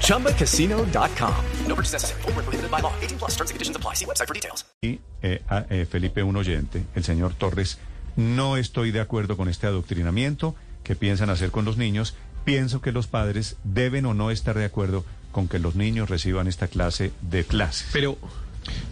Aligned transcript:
ChumbaCasino.com. 0.00 1.34
No 1.66 1.74
purchase 1.74 1.92
necessary. 1.92 2.22
Full 2.22 2.32
prohibited 2.32 2.70
by 2.70 2.80
law. 2.80 2.92
18 3.02 3.18
plus 3.18 3.32
terms 3.36 3.50
and 3.50 3.56
conditions 3.56 3.76
apply. 3.76 3.94
See 3.94 4.06
website 4.06 4.26
for 4.26 4.34
details. 4.34 4.64
Y, 4.82 5.00
eh, 5.22 5.42
a, 5.48 5.66
eh, 5.70 5.86
Felipe, 5.86 6.22
un 6.22 6.36
oyente, 6.36 6.84
el 6.94 7.04
señor 7.04 7.34
Torres, 7.34 7.78
no 8.16 8.56
estoy 8.56 8.92
de 8.92 9.00
acuerdo 9.00 9.36
con 9.36 9.48
este 9.48 9.66
adoctrinamiento 9.66 10.54
que 10.82 10.94
piensan 10.94 11.30
hacer 11.30 11.50
con 11.50 11.64
los 11.64 11.76
niños. 11.76 12.14
Pienso 12.44 12.80
que 12.80 12.92
los 12.92 13.06
padres 13.06 13.56
deben 13.64 14.06
o 14.06 14.14
no 14.14 14.30
estar 14.30 14.56
de 14.56 14.66
acuerdo 14.66 15.04
con 15.32 15.48
que 15.48 15.58
los 15.58 15.74
niños 15.74 16.10
reciban 16.10 16.46
esta 16.46 16.68
clase 16.68 17.12
de 17.22 17.44
clases. 17.44 17.88
Pero 17.92 18.18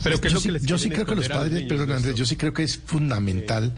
pero 0.03 0.21
yo, 0.21 0.41
sí, 0.41 0.51
yo 0.63 0.79
sí 0.79 0.91
creo 0.91 1.07
que 1.07 1.15
los 1.15 1.29
padres, 1.29 1.63
perdón 1.65 1.93
Andrés, 1.93 2.15
yo 2.15 2.27
sí 2.27 2.37
creo 2.37 2.53
que 2.53 2.63
es 2.63 2.79
fundamental 2.79 3.73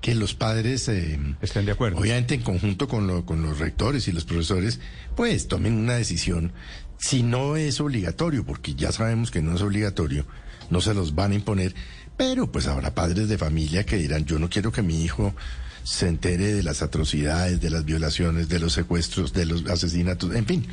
que 0.00 0.14
los 0.14 0.34
padres 0.34 0.88
eh, 0.88 1.18
estén 1.42 1.66
de 1.66 1.72
acuerdo. 1.72 1.98
Obviamente 1.98 2.34
en 2.34 2.42
conjunto 2.42 2.88
con, 2.88 3.06
lo, 3.06 3.26
con 3.26 3.42
los 3.42 3.58
rectores 3.58 4.08
y 4.08 4.12
los 4.12 4.24
profesores, 4.24 4.80
pues 5.16 5.48
tomen 5.48 5.74
una 5.74 5.94
decisión. 5.94 6.52
Si 6.98 7.22
no 7.22 7.56
es 7.56 7.80
obligatorio, 7.80 8.44
porque 8.44 8.74
ya 8.74 8.92
sabemos 8.92 9.30
que 9.30 9.42
no 9.42 9.54
es 9.54 9.62
obligatorio, 9.62 10.26
no 10.70 10.80
se 10.80 10.94
los 10.94 11.14
van 11.14 11.32
a 11.32 11.36
imponer, 11.36 11.74
pero 12.16 12.50
pues 12.50 12.66
habrá 12.66 12.94
padres 12.94 13.28
de 13.28 13.38
familia 13.38 13.84
que 13.84 13.96
dirán, 13.96 14.24
yo 14.24 14.38
no 14.38 14.50
quiero 14.50 14.72
que 14.72 14.82
mi 14.82 15.02
hijo 15.02 15.34
se 15.82 16.08
entere 16.08 16.52
de 16.52 16.62
las 16.62 16.82
atrocidades, 16.82 17.60
de 17.60 17.70
las 17.70 17.84
violaciones, 17.84 18.48
de 18.48 18.58
los 18.58 18.74
secuestros, 18.74 19.32
de 19.32 19.46
los 19.46 19.66
asesinatos, 19.66 20.34
en 20.34 20.46
fin. 20.46 20.66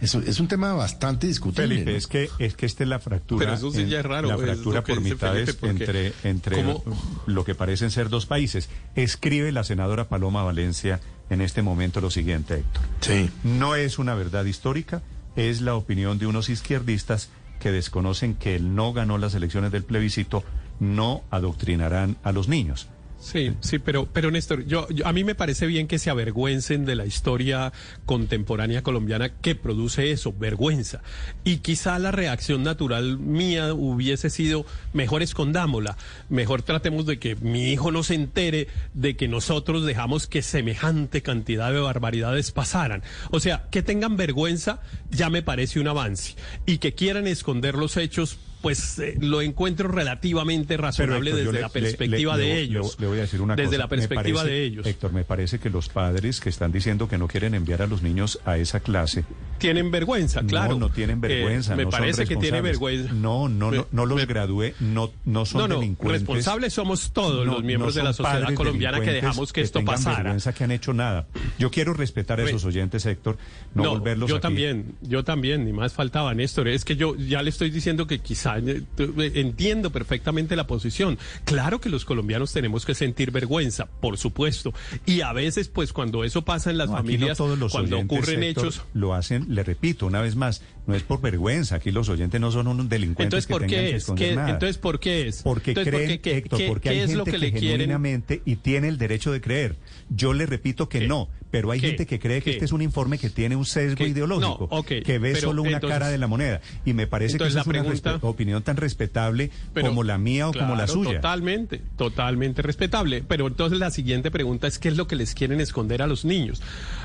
Eso 0.00 0.20
es 0.20 0.40
un 0.40 0.48
tema 0.48 0.72
bastante 0.72 1.26
discutible. 1.26 1.68
Felipe, 1.68 1.96
es 1.96 2.06
que 2.06 2.28
es 2.38 2.54
que 2.54 2.66
esta 2.66 2.82
es 2.82 2.88
la 2.88 2.98
fractura. 2.98 3.38
Pero 3.38 3.54
eso 3.54 3.70
sí 3.70 3.86
ya 3.86 4.00
es 4.00 4.06
raro. 4.06 4.28
La 4.28 4.36
pues, 4.36 4.46
fractura 4.46 4.82
por 4.82 5.00
mitades 5.00 5.58
entre 5.62 6.12
entre 6.24 6.64
lo 7.26 7.44
que 7.44 7.54
parecen 7.54 7.90
ser 7.90 8.08
dos 8.08 8.26
países. 8.26 8.68
Escribe 8.94 9.52
la 9.52 9.64
senadora 9.64 10.08
Paloma 10.08 10.42
Valencia 10.42 11.00
en 11.30 11.40
este 11.40 11.62
momento 11.62 12.00
lo 12.00 12.10
siguiente, 12.10 12.54
Héctor. 12.54 12.82
Sí. 13.00 13.30
No 13.42 13.74
es 13.74 13.98
una 13.98 14.14
verdad 14.14 14.44
histórica, 14.44 15.02
es 15.36 15.60
la 15.60 15.74
opinión 15.74 16.18
de 16.18 16.26
unos 16.26 16.48
izquierdistas 16.48 17.30
que 17.60 17.72
desconocen 17.72 18.34
que 18.34 18.56
el 18.56 18.74
no 18.74 18.92
ganó 18.92 19.18
las 19.18 19.34
elecciones 19.34 19.72
del 19.72 19.84
plebiscito, 19.84 20.44
no 20.80 21.22
adoctrinarán 21.30 22.16
a 22.22 22.32
los 22.32 22.48
niños. 22.48 22.88
Sí, 23.24 23.54
sí, 23.60 23.78
pero, 23.78 24.06
pero 24.12 24.30
Néstor, 24.30 24.66
yo, 24.66 24.86
a 25.02 25.12
mí 25.14 25.24
me 25.24 25.34
parece 25.34 25.66
bien 25.66 25.88
que 25.88 25.98
se 25.98 26.10
avergüencen 26.10 26.84
de 26.84 26.94
la 26.94 27.06
historia 27.06 27.72
contemporánea 28.04 28.82
colombiana 28.82 29.30
que 29.30 29.54
produce 29.54 30.10
eso, 30.10 30.34
vergüenza. 30.38 31.00
Y 31.42 31.56
quizá 31.58 31.98
la 31.98 32.10
reacción 32.10 32.62
natural 32.62 33.18
mía 33.18 33.72
hubiese 33.72 34.28
sido, 34.28 34.66
mejor 34.92 35.22
escondámosla, 35.22 35.96
mejor 36.28 36.60
tratemos 36.60 37.06
de 37.06 37.18
que 37.18 37.34
mi 37.36 37.72
hijo 37.72 37.90
no 37.90 38.02
se 38.02 38.14
entere 38.14 38.68
de 38.92 39.16
que 39.16 39.26
nosotros 39.26 39.86
dejamos 39.86 40.26
que 40.26 40.42
semejante 40.42 41.22
cantidad 41.22 41.72
de 41.72 41.80
barbaridades 41.80 42.52
pasaran. 42.52 43.02
O 43.30 43.40
sea, 43.40 43.68
que 43.70 43.82
tengan 43.82 44.18
vergüenza 44.18 44.82
ya 45.10 45.30
me 45.30 45.40
parece 45.40 45.80
un 45.80 45.88
avance. 45.88 46.34
Y 46.66 46.76
que 46.76 46.92
quieran 46.92 47.26
esconder 47.26 47.74
los 47.74 47.96
hechos, 47.96 48.36
pues 48.64 48.98
eh, 48.98 49.16
lo 49.20 49.42
encuentro 49.42 49.88
relativamente 49.88 50.76
razonable 50.76 51.30
Héctor, 51.30 51.44
desde 51.46 51.60
la 51.60 51.66
le- 51.68 51.72
perspectiva 51.72 52.36
le- 52.36 52.42
de 52.42 52.60
ellos. 52.60 52.96
Le, 52.98 53.06
voy 53.06 53.18
a 53.18 53.20
decir 53.20 53.40
una 53.40 53.54
desde 53.54 53.66
cosa. 53.68 53.78
la 53.78 53.84
Me 53.84 53.88
perspectiva 53.90 54.40
parece- 54.40 54.54
de 54.54 54.64
ellos. 54.64 54.86
Héctor, 54.86 55.12
me 55.12 55.24
parece 55.24 55.58
que 55.60 55.70
los 55.70 55.88
padres 55.88 56.40
que 56.40 56.48
están 56.48 56.72
diciendo 56.72 57.08
que 57.08 57.18
no 57.18 57.28
quieren 57.28 57.54
enviar 57.54 57.82
a 57.82 57.86
los 57.86 58.02
niños 58.02 58.40
a 58.44 58.56
esa 58.58 58.80
clase. 58.80 59.24
Tienen 59.58 59.90
vergüenza, 59.90 60.42
claro. 60.42 60.72
No, 60.74 60.80
no 60.80 60.88
tienen 60.90 61.20
vergüenza. 61.20 61.74
Eh, 61.74 61.76
me 61.76 61.84
no 61.84 61.90
son 61.92 62.00
parece 62.00 62.26
que 62.26 62.36
tiene 62.36 62.60
vergüenza. 62.60 63.12
No, 63.12 63.48
no, 63.48 63.70
no, 63.70 63.82
Me- 63.82 63.86
no 63.92 64.06
los 64.06 64.16
me- 64.16 64.26
gradué, 64.26 64.74
no, 64.80 65.12
no 65.24 65.46
son 65.46 65.68
No, 65.68 65.76
delincuentes. 65.78 66.22
responsables 66.22 66.72
somos 66.72 67.12
todos 67.12 67.46
los 67.46 67.62
miembros 67.62 67.94
de 67.94 68.02
la 68.02 68.12
sociedad 68.12 68.52
colombiana 68.54 69.00
que 69.00 69.12
dejamos 69.12 69.52
que 69.52 69.60
esto 69.60 69.84
pasara. 69.84 70.16
vergüenza 70.22 70.52
que 70.54 70.64
han 70.64 70.70
hecho 70.70 70.92
nada. 70.94 71.26
Yo 71.58 71.70
quiero 71.70 71.92
respetar 71.94 72.40
a 72.40 72.44
Me- 72.44 72.48
esos 72.50 72.64
oyentes, 72.64 73.04
Héctor, 73.06 73.36
no, 73.74 73.90
volverlos 73.90 74.28
yo 74.30 74.36
aquí. 74.36 74.42
también, 74.42 74.94
yo 75.02 75.22
también, 75.22 75.64
ni 75.64 75.72
más 75.72 75.92
faltaba, 75.92 76.32
Néstor. 76.34 76.68
Es 76.68 76.84
que 76.84 76.96
yo 76.96 77.14
ya 77.16 77.42
le 77.42 77.50
estoy 77.50 77.70
diciendo 77.70 78.06
que 78.06 78.18
quizá 78.20 78.53
eh, 78.58 78.82
entiendo 79.34 79.90
perfectamente 79.90 80.56
la 80.56 80.66
posición. 80.66 81.18
Claro 81.44 81.80
que 81.80 81.88
los 81.88 82.04
colombianos 82.04 82.52
tenemos 82.52 82.84
que 82.84 82.94
sentir 82.94 83.30
vergüenza, 83.30 83.86
por 83.86 84.18
supuesto. 84.18 84.72
Y 85.06 85.20
a 85.22 85.32
veces, 85.32 85.68
pues, 85.68 85.92
cuando 85.92 86.24
eso 86.24 86.42
pasa 86.44 86.70
en 86.70 86.78
las 86.78 86.88
No, 86.90 86.96
aquí 86.96 87.06
no 87.06 87.12
familias, 87.12 87.38
todos 87.38 87.58
los 87.58 87.72
cuando 87.72 87.96
oyentes, 87.96 88.18
ocurren 88.18 88.42
Héctor, 88.42 88.64
hechos. 88.66 88.82
lo 88.94 89.14
hacen, 89.14 89.46
le 89.54 89.62
repito 89.62 90.06
una 90.06 90.20
vez 90.20 90.36
más, 90.36 90.62
no 90.86 90.94
es 90.94 91.02
por 91.02 91.20
vergüenza, 91.20 91.76
aquí 91.76 91.90
los 91.90 92.08
oyentes 92.08 92.40
no 92.40 92.50
son 92.52 92.66
unos 92.68 92.88
delincuentes 92.88 93.24
Entonces, 93.26 93.46
que 93.46 93.52
¿por 93.52 93.60
tengan 93.62 93.76
qué 93.84 93.90
que 93.90 93.96
es? 93.96 94.02
esconder 94.02 94.28
¿Qué- 94.30 94.36
nada. 94.36 94.50
entonces, 94.50 94.78
¿por 94.78 95.00
qué 95.00 95.28
es? 95.28 95.42
Porque 95.42 95.70
Entonces, 95.70 95.92
¿por 95.92 96.00
creen, 96.02 96.10
qué- 96.10 96.20
qué- 96.30 96.36
Héctor, 96.38 96.58
qué- 96.58 96.68
porque 96.68 96.88
hay 96.90 96.96
es 96.98 97.02
gente 97.06 97.16
lo 97.18 97.24
que 97.24 97.30
que, 97.32 97.38
le 97.38 97.52
quieren? 97.52 98.24
y 98.44 98.56
tiene 98.56 98.88
el 98.88 98.98
derecho 98.98 99.32
de 99.32 99.40
creer. 99.40 99.76
Yo 100.10 100.32
le 100.34 100.46
repito 100.46 100.88
que 100.88 101.00
¿Qué? 101.00 101.08
no, 101.08 101.28
pero 101.54 101.70
hay 101.70 101.78
¿Qué? 101.78 101.86
gente 101.86 102.06
que 102.06 102.18
cree 102.18 102.38
que 102.40 102.46
¿Qué? 102.46 102.50
este 102.50 102.64
es 102.64 102.72
un 102.72 102.82
informe 102.82 103.16
que 103.16 103.30
tiene 103.30 103.54
un 103.54 103.64
sesgo 103.64 103.94
¿Qué? 103.98 104.08
ideológico, 104.08 104.68
No, 104.72 104.82
que 104.82 105.18
ve 105.20 105.36
solo 105.36 105.62
una 105.62 105.74
entonces- 105.74 105.94
cara 106.00 106.08
de 106.08 106.18
la 106.18 106.26
moneda. 106.26 106.60
Y 106.84 106.94
me 106.94 107.06
parece 107.06 107.38
que 107.38 107.46
esa 107.46 107.60
es 107.60 107.66
una 107.68 107.80
pregunta- 107.80 108.14
respe- 108.16 108.18
opinión 108.22 108.64
tan 108.64 108.76
respetable 108.76 109.52
Pero, 109.72 109.86
como 109.86 110.02
la 110.02 110.18
mía 110.18 110.48
o 110.48 110.52
como 110.52 110.74
la 110.74 110.88
suya. 110.88 111.14
Totalmente, 111.20 111.80
totalmente 111.96 112.60
respetable. 112.60 113.22
Pero 113.22 113.46
entonces 113.46 113.78
la 113.78 113.92
siguiente 113.92 114.32
pregunta 114.32 114.66
es 114.66 114.80
qué 114.80 114.88
es 114.88 114.96
lo 114.96 115.06
que 115.06 115.14
les 115.14 115.32
quieren 115.32 115.60
esconder 115.60 116.02
a 116.02 116.08
los 116.08 116.24
niños. 116.24 116.60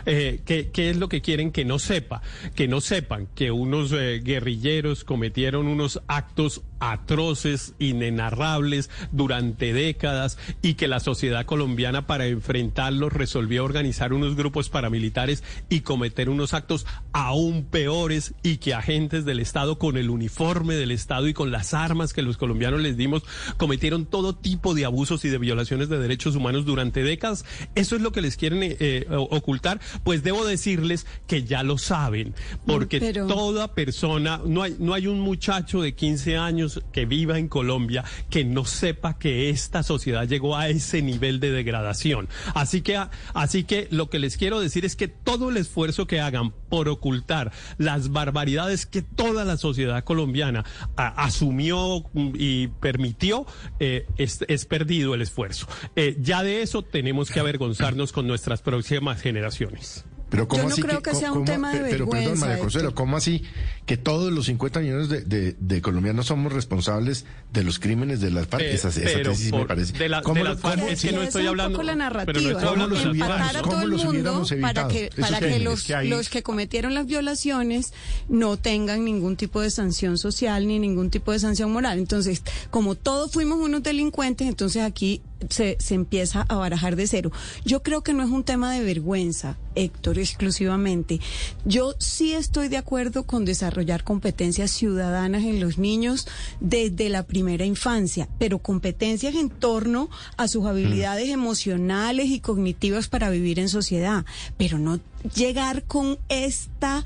Eh, 0.08 0.40
¿qué, 0.46 0.72
qué 0.74 0.90
es 0.90 0.98
lo 0.98 1.10
que 1.10 1.22
quieren 1.22 1.52
que 1.52 1.64
no 1.64 1.78
sepa? 1.78 2.24
Que 2.56 2.68
no 2.68 2.82
sepan 2.82 3.28
que 3.36 3.52
unos 3.52 3.92
eh, 3.92 4.20
guerrilleros 4.24 5.04
cometieron 5.04 5.68
unos 5.68 6.02
actos 6.08 6.64
atroces, 6.80 7.74
inenarrables 7.78 8.90
durante 9.12 9.74
décadas 9.74 10.38
y 10.62 10.74
que 10.76 10.88
la 10.88 11.00
sociedad 11.00 11.46
colombiana 11.46 12.08
para 12.08 12.26
enfrentarlos 12.28 13.12
resolvió 13.14 13.64
organizar 13.66 14.14
unos 14.14 14.36
grupos 14.40 14.70
paramilitares 14.70 15.44
y 15.70 15.82
cometer 15.82 16.30
unos 16.30 16.56
actos 16.56 16.88
aún 17.12 17.66
peores 17.66 18.34
y 18.42 18.58
que 18.58 18.74
agentes 18.74 19.26
del 19.26 19.40
Estado 19.40 19.78
con 19.78 19.98
el 19.98 20.10
uniforme 20.10 20.74
del 20.76 20.90
Estado 20.92 21.28
y 21.28 21.34
con 21.34 21.52
las 21.52 21.76
armas 21.76 22.14
que 22.14 22.24
los 22.24 22.38
colombianos 22.38 22.82
les 22.82 22.98
dimos 22.98 23.24
cometieron 23.58 24.06
todo 24.06 24.36
tipo 24.36 24.74
de 24.74 24.86
abusos 24.86 25.24
y 25.26 25.30
de 25.30 25.38
violaciones 25.38 25.90
de 25.90 26.00
derechos 26.00 26.36
humanos 26.36 26.66
durante 26.66 27.04
décadas. 27.04 27.46
Eso 27.76 27.96
es 27.96 28.02
lo 28.02 28.12
que 28.12 28.22
les 28.22 28.38
quieren 28.38 28.64
eh, 28.64 28.78
eh, 28.80 29.06
ocultar. 29.10 29.80
Pues 30.04 30.24
debo 30.24 30.46
decirles 30.46 31.06
que 31.28 31.44
ya 31.44 31.64
lo 31.64 31.78
saben, 31.78 32.34
porque 32.66 33.00
Pero- 33.00 33.28
toda 33.28 33.74
persona, 33.76 34.42
no 34.46 34.64
hay, 34.64 34.76
no 34.80 34.94
hay 34.94 35.08
un 35.08 35.20
muchacho 35.20 35.82
de 35.82 35.94
15 35.94 36.38
años 36.38 36.82
que 36.92 37.06
viva 37.06 37.38
en 37.38 37.48
Colombia 37.48 38.04
que 38.30 38.44
no 38.46 38.66
sepa 38.66 39.18
que 39.18 39.50
esta 39.50 39.84
sociedad 39.84 40.28
llegó 40.28 40.56
a 40.56 40.70
ese 40.70 41.02
nivel 41.02 41.40
de 41.40 41.52
degradación. 41.52 42.28
Así 42.54 42.82
que, 42.82 43.00
así 43.34 43.64
que 43.64 43.88
lo 43.92 44.10
que 44.10 44.19
les 44.20 44.38
quiero 44.38 44.60
decir 44.60 44.86
es 44.86 44.96
que 44.96 45.08
todo 45.08 45.50
el 45.50 45.58
esfuerzo 45.58 46.08
que 46.08 46.20
hagan 46.20 46.52
por 46.70 46.90
ocultar 46.90 47.52
las 47.78 48.12
barbaridades 48.12 48.86
que 48.86 49.02
toda 49.02 49.46
la 49.46 49.58
sociedad 49.58 50.04
colombiana 50.04 50.66
asumió 50.96 52.06
y 52.14 52.68
permitió, 52.68 53.46
eh, 53.80 54.06
es, 54.18 54.46
es 54.48 54.66
perdido 54.66 55.14
el 55.16 55.22
esfuerzo. 55.22 55.68
Eh, 55.96 56.18
ya 56.20 56.44
de 56.44 56.62
eso 56.62 56.84
tenemos 56.84 57.32
que 57.32 57.40
avergonzarnos 57.40 58.12
con 58.12 58.28
nuestras 58.28 58.62
próximas 58.62 59.22
generaciones. 59.22 60.06
Pero 60.30 60.48
¿cómo 60.48 60.62
Yo 60.64 60.68
no 60.70 60.74
así 60.74 60.82
creo 60.84 61.02
que 61.02 61.16
sea 61.16 61.32
un 61.32 61.44
tema 61.46 61.74
de 61.74 61.80
pe- 61.80 61.90
Pero 61.90 62.10
perdón, 62.10 62.40
María 62.40 62.60
Consuelo. 62.60 62.94
¿cómo 62.94 63.18
así 63.18 63.44
que 63.88 63.98
todos 63.98 64.32
los 64.32 64.46
50 64.46 64.80
millones 64.82 65.10
de, 65.10 65.22
de- 65.22 65.56
de 65.60 65.82
colombianos 65.82 66.28
somos 66.28 66.54
responsables 66.54 67.26
de 67.52 67.64
los 67.64 67.80
crímenes 67.80 68.22
de 68.22 68.30
las 68.30 68.48
FARC? 68.48 68.64
Eh, 68.64 68.74
esa, 68.76 68.90
esa 68.90 69.02
tesis 69.24 69.52
me 69.52 69.58
por- 69.60 69.68
parece. 69.68 69.98
de 69.98 70.08
la- 70.10 70.22
¿Cómo 70.22 70.36
de 70.36 70.44
lo- 70.44 70.50
las 70.52 70.60
FARC 70.62 70.84
es 70.90 71.02
que 71.02 71.12
no 71.12 71.24
estoy 71.24 71.48
hablando- 71.48 71.82
la 71.82 71.94
pero 71.94 71.96
no 71.98 72.04
narrativa, 72.04 72.40
estoy 72.40 72.54
¿Cómo 72.54 72.70
hablando 72.70 72.96
los 72.96 73.04
de- 73.04 73.10
hubiéramos- 73.10 73.38
empatar 73.40 73.58
a 73.58 73.62
cómo 73.62 73.74
todo 73.74 73.82
el 73.84 73.90
los 73.90 74.04
mundo 74.06 74.20
hubiéramos 74.44 74.50
para 74.62 74.88
que, 74.88 75.10
para 75.20 75.40
que 75.40 75.48
que- 75.48 76.06
los 76.06 76.30
que 76.30 76.44
cometieron 76.44 76.94
las 76.94 77.06
violaciones 77.08 77.94
no 78.28 78.58
tengan 78.58 79.04
ningún 79.06 79.36
tipo 79.36 79.62
de 79.62 79.72
sanción 79.72 80.18
social 80.20 80.68
ni 80.68 80.78
ningún 80.78 81.10
tipo 81.10 81.32
de 81.32 81.40
sanción 81.40 81.72
moral. 81.72 81.98
Entonces, 81.98 82.44
como 82.70 82.94
todos 82.96 83.32
fuimos 83.32 83.58
unos 83.60 83.82
delincuentes, 83.82 84.48
entonces 84.48 84.84
aquí 84.84 85.22
se, 85.50 85.78
se 85.80 85.96
empieza 85.96 86.46
a 86.50 86.56
barajar 86.56 86.96
de 86.96 87.08
cero. 87.08 87.32
Yo 87.66 87.82
creo 87.82 88.02
que 88.02 88.14
no 88.14 88.24
es 88.24 88.30
un 88.30 88.44
tema 88.44 88.74
de 88.74 88.84
vergüenza, 88.84 89.58
Héctor, 89.76 90.20
exclusivamente. 90.20 91.20
Yo 91.66 91.94
sí 92.00 92.34
estoy 92.34 92.68
de 92.68 92.78
acuerdo 92.78 93.24
con 93.24 93.46
desarrollar 93.46 94.04
competencias 94.04 94.72
ciudadanas 94.72 95.44
en 95.44 95.60
los 95.60 95.78
niños 95.78 96.28
desde 96.60 97.10
la 97.10 97.24
primera 97.24 97.66
infancia, 97.66 98.28
pero 98.38 98.60
competencias 98.60 99.36
en 99.36 99.50
torno 99.50 100.10
a 100.38 100.48
sus 100.48 100.66
habilidades 100.66 101.30
emocionales 101.30 102.28
y 102.30 102.40
cognitivas 102.40 103.08
para 103.08 103.30
vivir 103.30 103.60
en 103.60 103.70
sociedad, 103.70 104.26
pero 104.58 104.78
no 104.78 105.00
llegar 105.36 105.84
con 105.84 106.18
esta... 106.30 107.04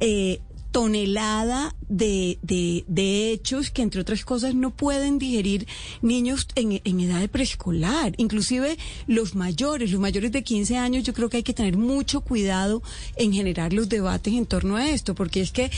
eh, 0.00 0.40
tonelada 0.76 1.74
de, 1.88 2.38
de, 2.42 2.84
de 2.86 3.32
hechos 3.32 3.70
que, 3.70 3.80
entre 3.80 4.02
otras 4.02 4.26
cosas, 4.26 4.54
no 4.54 4.76
pueden 4.76 5.18
digerir 5.18 5.66
niños 6.02 6.46
en, 6.54 6.82
en 6.84 7.00
edad 7.00 7.18
de 7.18 7.28
preescolar. 7.28 8.12
Inclusive 8.18 8.76
los 9.06 9.34
mayores, 9.34 9.90
los 9.90 10.02
mayores 10.02 10.32
de 10.32 10.42
15 10.42 10.76
años, 10.76 11.02
yo 11.02 11.14
creo 11.14 11.30
que 11.30 11.38
hay 11.38 11.42
que 11.42 11.54
tener 11.54 11.78
mucho 11.78 12.20
cuidado 12.20 12.82
en 13.16 13.32
generar 13.32 13.72
los 13.72 13.88
debates 13.88 14.34
en 14.34 14.44
torno 14.44 14.76
a 14.76 14.90
esto, 14.90 15.14
porque 15.14 15.40
es 15.40 15.50
que 15.50 15.70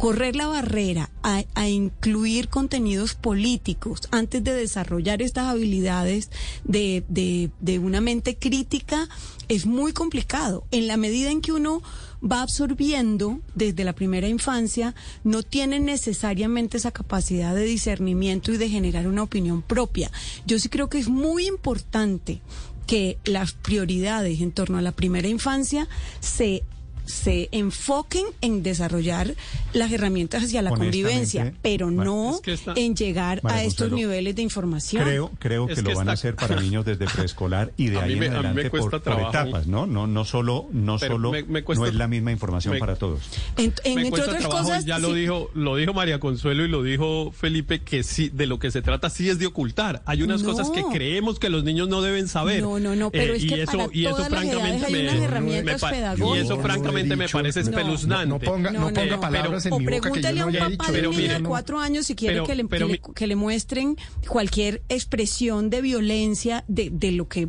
correr 0.00 0.34
la 0.34 0.46
barrera 0.46 1.10
a, 1.22 1.44
a, 1.54 1.68
incluir 1.68 2.48
contenidos 2.48 3.14
políticos 3.14 4.00
antes 4.10 4.42
de 4.42 4.54
desarrollar 4.54 5.20
estas 5.20 5.48
habilidades 5.48 6.30
de, 6.64 7.04
de, 7.08 7.50
de, 7.60 7.78
una 7.78 8.00
mente 8.00 8.36
crítica 8.36 9.10
es 9.48 9.66
muy 9.66 9.92
complicado. 9.92 10.64
En 10.70 10.86
la 10.86 10.96
medida 10.96 11.30
en 11.30 11.42
que 11.42 11.52
uno 11.52 11.82
va 12.24 12.40
absorbiendo 12.40 13.40
desde 13.54 13.84
la 13.84 13.92
primera 13.92 14.26
infancia, 14.26 14.94
no 15.22 15.42
tiene 15.42 15.80
necesariamente 15.80 16.78
esa 16.78 16.92
capacidad 16.92 17.54
de 17.54 17.64
discernimiento 17.64 18.52
y 18.52 18.56
de 18.56 18.70
generar 18.70 19.06
una 19.06 19.22
opinión 19.22 19.60
propia. 19.60 20.10
Yo 20.46 20.58
sí 20.58 20.70
creo 20.70 20.88
que 20.88 20.98
es 20.98 21.08
muy 21.08 21.46
importante 21.46 22.40
que 22.86 23.18
las 23.24 23.52
prioridades 23.52 24.40
en 24.40 24.50
torno 24.50 24.78
a 24.78 24.82
la 24.82 24.92
primera 24.92 25.28
infancia 25.28 25.88
se 26.20 26.64
se 27.10 27.48
enfoquen 27.52 28.24
en 28.40 28.62
desarrollar 28.62 29.34
las 29.72 29.92
herramientas 29.92 30.44
hacia 30.44 30.62
la 30.62 30.70
convivencia, 30.70 31.52
pero 31.62 31.90
no 31.90 32.36
es 32.36 32.40
que 32.40 32.52
está, 32.54 32.72
en 32.76 32.94
llegar 32.96 33.40
a 33.44 33.62
estos 33.62 33.88
Consuelo, 33.88 33.96
niveles 33.96 34.36
de 34.36 34.42
información. 34.42 35.04
Creo, 35.04 35.30
creo 35.38 35.66
que, 35.66 35.74
que 35.74 35.82
lo 35.82 35.90
está, 35.90 36.00
van 36.00 36.08
a 36.08 36.12
hacer 36.12 36.36
para 36.36 36.60
niños 36.60 36.84
desde 36.84 37.06
preescolar 37.06 37.72
y 37.76 37.88
de 37.88 37.98
ahí 37.98 38.16
me, 38.16 38.26
en 38.26 38.34
adelante 38.34 38.70
por, 38.70 38.90
por, 39.02 39.20
etapas, 39.20 39.66
¿no? 39.66 39.86
No, 39.86 40.06
no 40.06 40.24
solo, 40.24 40.66
no 40.72 40.98
solo, 40.98 41.32
no 41.32 41.86
es 41.86 41.94
la 41.94 42.08
misma 42.08 42.32
información 42.32 42.78
para 42.78 42.96
todos. 42.96 43.20
En, 43.56 43.72
en 43.84 43.98
entre 43.98 44.22
otras 44.22 44.38
trabajo, 44.38 44.62
cosas, 44.64 44.84
ya 44.84 44.96
sí. 44.96 45.02
lo 45.02 45.12
dijo, 45.14 45.50
lo 45.54 45.76
dijo 45.76 45.92
María 45.92 46.20
Consuelo 46.20 46.64
y 46.64 46.68
lo 46.68 46.82
dijo 46.82 47.32
Felipe 47.32 47.80
que 47.80 48.02
sí, 48.02 48.28
de 48.28 48.46
lo 48.46 48.58
que 48.58 48.70
se 48.70 48.82
trata 48.82 49.10
sí 49.10 49.28
es 49.28 49.38
de 49.38 49.46
ocultar. 49.46 50.02
Hay 50.06 50.22
unas 50.22 50.42
No. 50.42 50.50
cosas 50.50 50.70
que 50.70 50.82
creemos 50.92 51.38
que 51.38 51.48
los 51.48 51.64
niños 51.64 51.88
no 51.88 52.02
deben 52.02 52.28
saber. 52.28 52.62
No, 52.62 52.78
no, 52.78 52.94
no, 52.96 53.10
pero 53.10 53.34
Eh, 53.34 53.36
es 53.36 53.44
y 53.44 53.48
que 53.48 53.62
eso, 53.62 53.72
para 53.78 53.88
y 53.92 54.06
eso 54.06 54.16
todas 54.16 54.30
las 54.30 54.40
francamente 54.40 54.76
edades 54.78 54.84
hay 54.84 54.92
me, 54.92 55.00
unas 55.02 55.14
me 55.18 55.24
herramientas 55.24 55.80
pa- 55.80 55.88
y 55.88 55.94
pedagógicas. 55.94 56.44
eso 56.44 56.60
francamente 56.60 56.99
me 57.04 57.28
parece 57.28 57.62
No, 57.62 57.68
espeluznante. 57.70 58.26
No, 58.26 58.38
no 58.38 58.40
ponga, 58.40 58.70
no 58.70 58.80
No, 58.80 58.88
no, 58.88 58.94
ponga 58.94 59.14
no. 59.16 59.20
palabras 59.20 59.66
en 59.66 59.72
o 59.72 59.78
mi 59.78 59.84
boca 59.86 59.90
que 59.90 59.96
yo 59.96 60.02
pregúntale 60.12 60.40
a 60.40 60.46
un 60.46 60.76
papá 60.76 60.92
de 60.92 61.02
niño 61.02 61.34
de 61.34 61.42
cuatro 61.42 61.78
años 61.80 62.06
si 62.06 62.14
quiere 62.14 62.34
pero- 62.36 62.46
que, 62.46 62.54
le, 62.54 62.64
pero 62.66 62.86
que, 62.86 62.92
mi- 62.92 62.98
le, 63.06 63.14
que 63.14 63.26
le 63.26 63.36
muestren 63.36 63.96
cualquier 64.28 64.82
expresión 64.88 65.70
de 65.70 65.82
violencia 65.82 66.64
de, 66.68 66.90
de 66.90 67.12
lo 67.12 67.28
que 67.28 67.48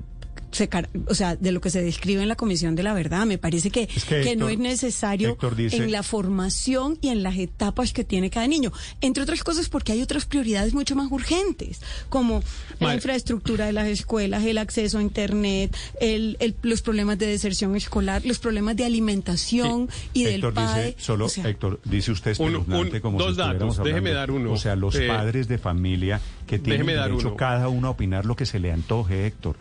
se, 0.51 0.69
o 1.07 1.13
sea, 1.15 1.35
de 1.35 1.51
lo 1.51 1.61
que 1.61 1.69
se 1.69 1.81
describe 1.81 2.21
en 2.21 2.27
la 2.27 2.35
Comisión 2.35 2.75
de 2.75 2.83
la 2.83 2.93
Verdad. 2.93 3.25
Me 3.25 3.37
parece 3.37 3.71
que, 3.71 3.87
Es 3.95 4.05
que 4.05 4.21
que 4.21 4.35
no 4.35 4.49
es 4.49 4.59
necesario 4.59 5.37
dice- 5.55 5.77
en 5.77 5.91
la 5.91 6.03
formación 6.03 6.97
y 7.01 7.09
en 7.09 7.23
las 7.23 7.37
etapas 7.37 7.93
que 7.93 8.03
tiene 8.03 8.29
cada 8.29 8.47
niño. 8.47 8.71
Entre 9.01 9.23
otras 9.23 9.43
cosas 9.43 9.69
porque 9.69 9.91
hay 9.93 10.01
otras 10.01 10.25
prioridades 10.25 10.73
mucho 10.73 10.95
más 10.95 11.11
urgentes, 11.11 11.81
como 12.09 12.43
la 12.79 12.93
infraestructura 12.95 13.65
de 13.65 13.73
las 13.73 13.87
escuelas, 13.87 14.43
el 14.45 14.57
acceso 14.57 14.97
a 14.97 15.01
Internet, 15.01 15.75
el, 15.99 16.37
el- 16.39 16.55
los 16.63 16.81
problemas 16.81 17.17
de 17.17 17.27
deserción 17.27 17.75
escolar, 17.75 18.21
los 18.25 18.39
problemas 18.39 18.75
de 18.75 18.85
alimentación 18.85 19.89
y 20.13 20.23
del 20.25 20.35
Héctor 20.35 20.53
PAE. 20.53 20.85
dice, 20.87 20.95
solo, 20.99 21.25
O 21.25 21.29
sea, 21.29 21.47
Héctor, 21.47 21.79
dice 21.85 22.11
usted 22.11 22.31
Un- 22.39 22.47
espeluznante 22.47 22.95
un- 22.97 23.01
como 23.01 23.17
dos 23.19 23.31
si 23.31 23.37
datos, 23.37 23.83
déjeme 23.83 24.11
dar 24.11 24.31
uno. 24.31 24.51
O 24.51 24.57
sea, 24.57 24.75
los 24.75 24.95
Eh, 24.95 25.07
padres 25.07 25.47
de 25.47 25.57
familia 25.57 26.19
que 26.47 26.59
tienen 26.59 26.85
dar 26.87 27.09
derecho 27.09 27.29
uno. 27.29 27.37
cada 27.37 27.69
uno 27.69 27.87
a 27.87 27.91
opinar 27.91 28.25
lo 28.25 28.35
que 28.35 28.45
se 28.45 28.59
le 28.59 28.71
antoje, 28.71 29.25
Héctor. 29.25 29.55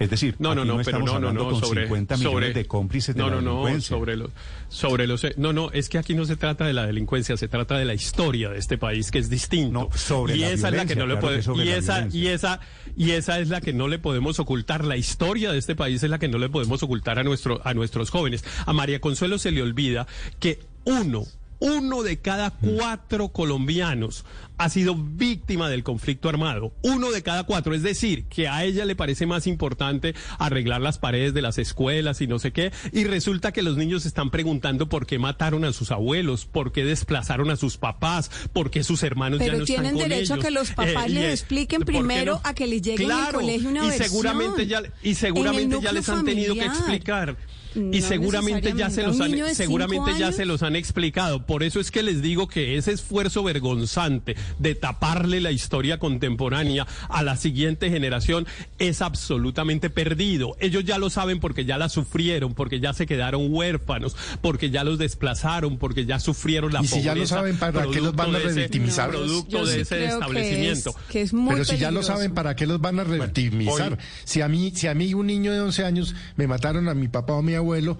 Es 0.00 0.10
decir, 0.10 0.34
No, 0.38 0.54
no, 0.54 0.62
aquí 0.62 0.70
no, 0.70 0.80
pero 0.82 0.98
no, 0.98 1.20
no, 1.20 1.32
no, 1.32 1.60
sobre, 1.60 1.82
50 1.82 2.16
millones 2.16 2.32
sobre- 2.34 2.52
de 2.54 2.64
cómplices 2.64 3.14
de 3.14 3.20
no, 3.20 3.28
la 3.28 3.34
no, 3.36 3.40
no, 3.42 3.50
delincuencia. 3.58 3.88
sobre 3.96 4.16
los, 4.16 4.30
sobre 4.68 5.06
los, 5.06 5.26
no, 5.36 5.52
no, 5.52 5.70
es 5.72 5.88
que 5.90 5.98
aquí 5.98 6.14
no 6.14 6.24
se 6.24 6.36
trata 6.36 6.64
de 6.66 6.72
la 6.72 6.86
delincuencia, 6.86 7.36
se 7.36 7.48
trata 7.48 7.76
de 7.78 7.84
la 7.84 7.92
historia 7.94 8.48
de 8.48 8.58
este 8.58 8.78
país, 8.78 9.10
que 9.10 9.18
es 9.18 9.28
distinto. 9.30 9.88
No, 9.92 9.96
sobre 9.96 10.36
y 10.36 10.40
la 10.40 10.50
esa 10.50 10.68
es 10.70 10.74
la 10.74 10.86
que 10.86 10.96
no 10.96 11.04
claro 11.04 11.42
sobre 11.42 11.66
y 11.66 11.68
esa, 11.68 12.08
y 12.10 12.26
esa, 12.28 12.60
y 12.96 13.10
esa 13.10 13.38
es 13.40 13.48
la 13.50 13.60
que 13.60 13.72
no 13.74 13.88
le 13.88 13.98
podemos 13.98 14.40
ocultar. 14.40 14.84
La 14.84 14.96
historia 14.96 15.52
de 15.52 15.58
este 15.58 15.76
país 15.76 16.02
es 16.02 16.08
la 16.10 16.18
que 16.18 16.28
no 16.28 16.38
le 16.38 16.48
podemos 16.48 16.82
ocultar 16.82 17.18
a 17.18 17.22
nuestro, 17.22 17.60
a 17.64 17.74
nuestros 17.74 18.08
jóvenes. 18.10 18.42
A 18.66 18.72
María 18.72 19.00
Consuelo 19.00 19.38
se 19.38 19.50
le 19.50 19.60
olvida 19.62 20.06
que 20.38 20.60
uno, 20.84 21.24
uno 21.60 22.02
de 22.02 22.18
cada 22.18 22.50
cuatro 22.50 23.28
colombianos 23.28 24.24
ha 24.58 24.68
sido 24.68 24.94
víctima 24.94 25.70
del 25.70 25.82
conflicto 25.82 26.28
armado. 26.28 26.74
Uno 26.82 27.10
de 27.10 27.22
cada 27.22 27.44
cuatro. 27.44 27.74
Es 27.74 27.82
decir, 27.82 28.24
que 28.24 28.46
a 28.48 28.64
ella 28.64 28.84
le 28.84 28.94
parece 28.94 29.24
más 29.24 29.46
importante 29.46 30.14
arreglar 30.38 30.82
las 30.82 30.98
paredes 30.98 31.32
de 31.32 31.40
las 31.40 31.56
escuelas 31.58 32.20
y 32.20 32.26
no 32.26 32.38
sé 32.38 32.52
qué. 32.52 32.70
Y 32.92 33.04
resulta 33.04 33.52
que 33.52 33.62
los 33.62 33.78
niños 33.78 34.04
están 34.04 34.30
preguntando 34.30 34.88
por 34.88 35.06
qué 35.06 35.18
mataron 35.18 35.64
a 35.64 35.72
sus 35.72 35.90
abuelos, 35.90 36.44
por 36.44 36.72
qué 36.72 36.84
desplazaron 36.84 37.50
a 37.50 37.56
sus 37.56 37.78
papás, 37.78 38.30
por 38.52 38.70
qué 38.70 38.82
sus 38.82 39.02
hermanos 39.02 39.40
ya 39.40 39.46
Pero 39.46 39.58
no 39.60 39.64
tienen 39.64 39.86
están 39.86 40.00
con 40.00 40.08
derecho 40.10 40.34
a 40.34 40.38
que 40.38 40.50
los 40.50 40.70
papás 40.72 41.08
y, 41.08 41.12
les 41.12 41.24
eh, 41.24 41.32
expliquen 41.32 41.80
¿por 41.80 41.86
qué 41.86 41.98
primero 41.98 42.34
no? 42.34 42.40
a 42.44 42.54
que 42.54 42.66
les 42.66 42.82
llegue 42.82 43.04
Claro, 43.04 43.40
colegio 43.40 43.70
una 43.70 43.84
y 43.84 43.88
versión. 43.88 44.08
seguramente 44.08 44.66
ya 44.66 44.82
y 45.02 45.08
En 45.10 45.14
seguramente 45.14 45.78
ya 45.82 45.92
les 45.92 46.08
han 46.08 46.24
tenido 46.24 46.54
que 46.54 46.70
familiar. 46.70 47.36
No 47.74 47.96
y 47.96 48.00
seguramente 48.02 48.72
ya 48.76 48.90
se 48.90 49.02
los 49.02 49.20
¿A 49.20 49.24
un 49.24 49.30
niño 49.30 49.46
han 49.46 49.54
seguramente 49.54 50.10
ya 50.18 50.26
años? 50.26 50.36
se 50.36 50.44
los 50.44 50.62
han 50.62 50.76
explicado. 50.76 51.46
Por 51.46 51.62
eso 51.62 51.80
es 51.80 51.90
que 51.90 52.02
les 52.02 52.20
digo 52.22 52.48
que 52.48 52.76
ese 52.76 52.92
esfuerzo 52.92 53.42
vergonzante 53.42 54.36
de 54.58 54.74
taparle 54.74 55.40
la 55.40 55.52
historia 55.52 55.98
contemporánea 55.98 56.86
a 57.08 57.22
la 57.22 57.36
siguiente 57.36 57.90
generación 57.90 58.46
es 58.78 59.02
absolutamente 59.02 59.90
perdido. 59.90 60.56
Ellos 60.60 60.84
ya 60.84 60.98
lo 60.98 61.10
saben 61.10 61.40
porque 61.40 61.64
ya 61.64 61.78
la 61.78 61.88
sufrieron, 61.88 62.54
porque 62.54 62.80
ya 62.80 62.92
se 62.92 63.06
quedaron 63.06 63.52
huérfanos, 63.52 64.16
porque 64.40 64.70
ya 64.70 64.84
los 64.84 64.98
desplazaron, 64.98 65.78
porque 65.78 66.06
ya 66.06 66.18
sufrieron 66.20 66.72
la 66.72 66.82
Y 66.82 66.86
si 66.86 67.02
ya 67.02 67.14
lo 67.14 67.20
pobreza 67.20 67.34
saben, 67.36 67.56
¿para 67.58 67.86
qué 67.86 68.00
los 68.00 68.14
van 68.14 68.28
a 68.28 68.30
producto 68.30 68.38
de 68.38 68.38
ese- 68.50 68.54
revictimizar? 68.54 69.10
Producto 69.10 69.64
de 69.66 69.74
sí 69.74 69.80
ese 69.80 69.96
que 69.96 70.04
establecimiento. 70.06 70.90
es- 70.90 70.96
Que 71.12 71.20
es, 71.22 71.32
muy 71.32 71.52
Pero 71.52 71.64
si 71.64 71.76
ya 71.78 71.90
lo 71.90 72.02
saben, 72.02 72.32
¿para 72.34 72.56
qué 72.56 72.66
los 72.66 72.80
van 72.80 72.98
a 73.00 73.04
revictimizar? 73.04 73.98
Si 74.24 74.40
a 74.40 74.48
mí, 74.48 74.72
si 74.74 74.86
a 74.86 74.94
mí 74.94 75.14
un 75.14 75.26
niño 75.26 75.52
de 75.52 75.60
11 75.60 75.84
años 75.84 76.14
me 76.36 76.46
mataron 76.46 76.88
a 76.88 76.94
mi 76.94 77.08
papá 77.08 77.34
o 77.34 77.38
a 77.38 77.42
mi 77.42 77.54
abuelo 77.60 77.98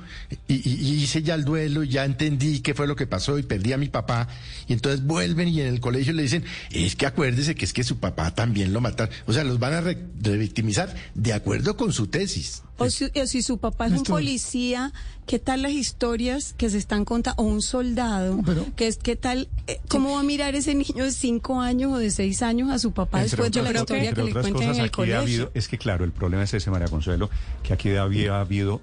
y, 0.48 0.54
hice 1.02 1.22
ya 1.22 1.34
el 1.34 1.44
duelo 1.44 1.84
y 1.84 1.88
ya 1.88 2.04
entendí 2.04 2.60
qué 2.60 2.74
fue 2.74 2.86
lo 2.86 2.96
que 2.96 3.06
pasó 3.06 3.38
y 3.38 3.42
perdí 3.42 3.72
a 3.72 3.78
mi 3.78 3.88
papá 3.88 4.28
y 4.66 4.72
entonces 4.72 5.04
vuelven 5.04 5.48
y 5.48 5.60
en 5.60 5.68
el 5.68 5.80
colegio 5.80 6.12
le 6.12 6.22
dicen, 6.22 6.44
es 6.72 6.96
que 6.96 7.06
acuérdese 7.06 7.54
que 7.54 7.64
es 7.64 7.72
que 7.72 7.84
su 7.84 7.98
papá 7.98 8.34
también 8.34 8.72
lo 8.72 8.80
mataron. 8.80 9.14
O 9.26 9.32
sea, 9.32 9.44
los 9.44 9.58
van 9.58 9.74
a 9.74 9.80
re- 9.80 9.98
revictimizar 10.20 10.94
de 11.14 11.32
acuerdo 11.32 11.76
con 11.76 11.92
su 11.92 12.06
tesis. 12.08 12.62
O 12.78 12.88
si, 12.88 13.04
o 13.14 13.26
si 13.26 13.42
su 13.42 13.58
papá 13.58 13.88
es 13.88 13.92
un 13.92 14.04
policía, 14.04 14.90
¿qué 15.26 15.38
tal 15.38 15.60
las 15.62 15.72
historias 15.72 16.54
que 16.56 16.70
se 16.70 16.78
están 16.78 17.04
contando? 17.04 17.42
O 17.42 17.46
un 17.46 17.60
soldado, 17.60 18.40
Pero- 18.46 18.66
¿qué, 18.74 18.86
es, 18.86 18.96
¿qué 18.96 19.16
tal? 19.16 19.48
eh, 19.66 19.78
¿Cómo 19.88 20.14
va 20.14 20.20
a 20.20 20.22
mirar 20.22 20.54
ese 20.54 20.74
niño 20.74 21.04
de 21.04 21.12
cinco 21.12 21.60
años 21.60 21.92
o 21.92 21.98
de 21.98 22.10
seis 22.10 22.40
años 22.42 22.70
a 22.70 22.78
su 22.78 22.92
papá 22.92 23.22
Entre 23.22 23.36
después 23.36 23.52
de 23.52 23.62
la 23.72 23.78
historia 23.80 24.12
que 24.14 24.22
le 24.22 24.30
otras 24.30 24.44
cuenten 24.46 24.70
en 24.70 24.80
el 24.80 24.86
ha 24.86 24.90
colegio? 24.90 25.20
habido, 25.20 25.50
es 25.52 25.68
que 25.68 25.76
claro, 25.76 26.06
el 26.06 26.12
problema 26.12 26.42
es 26.44 26.54
ese, 26.54 26.70
María 26.70 26.88
Consuelo, 26.88 27.28
que 27.62 27.74
aquí 27.74 27.90
había 27.96 28.40
habido 28.40 28.80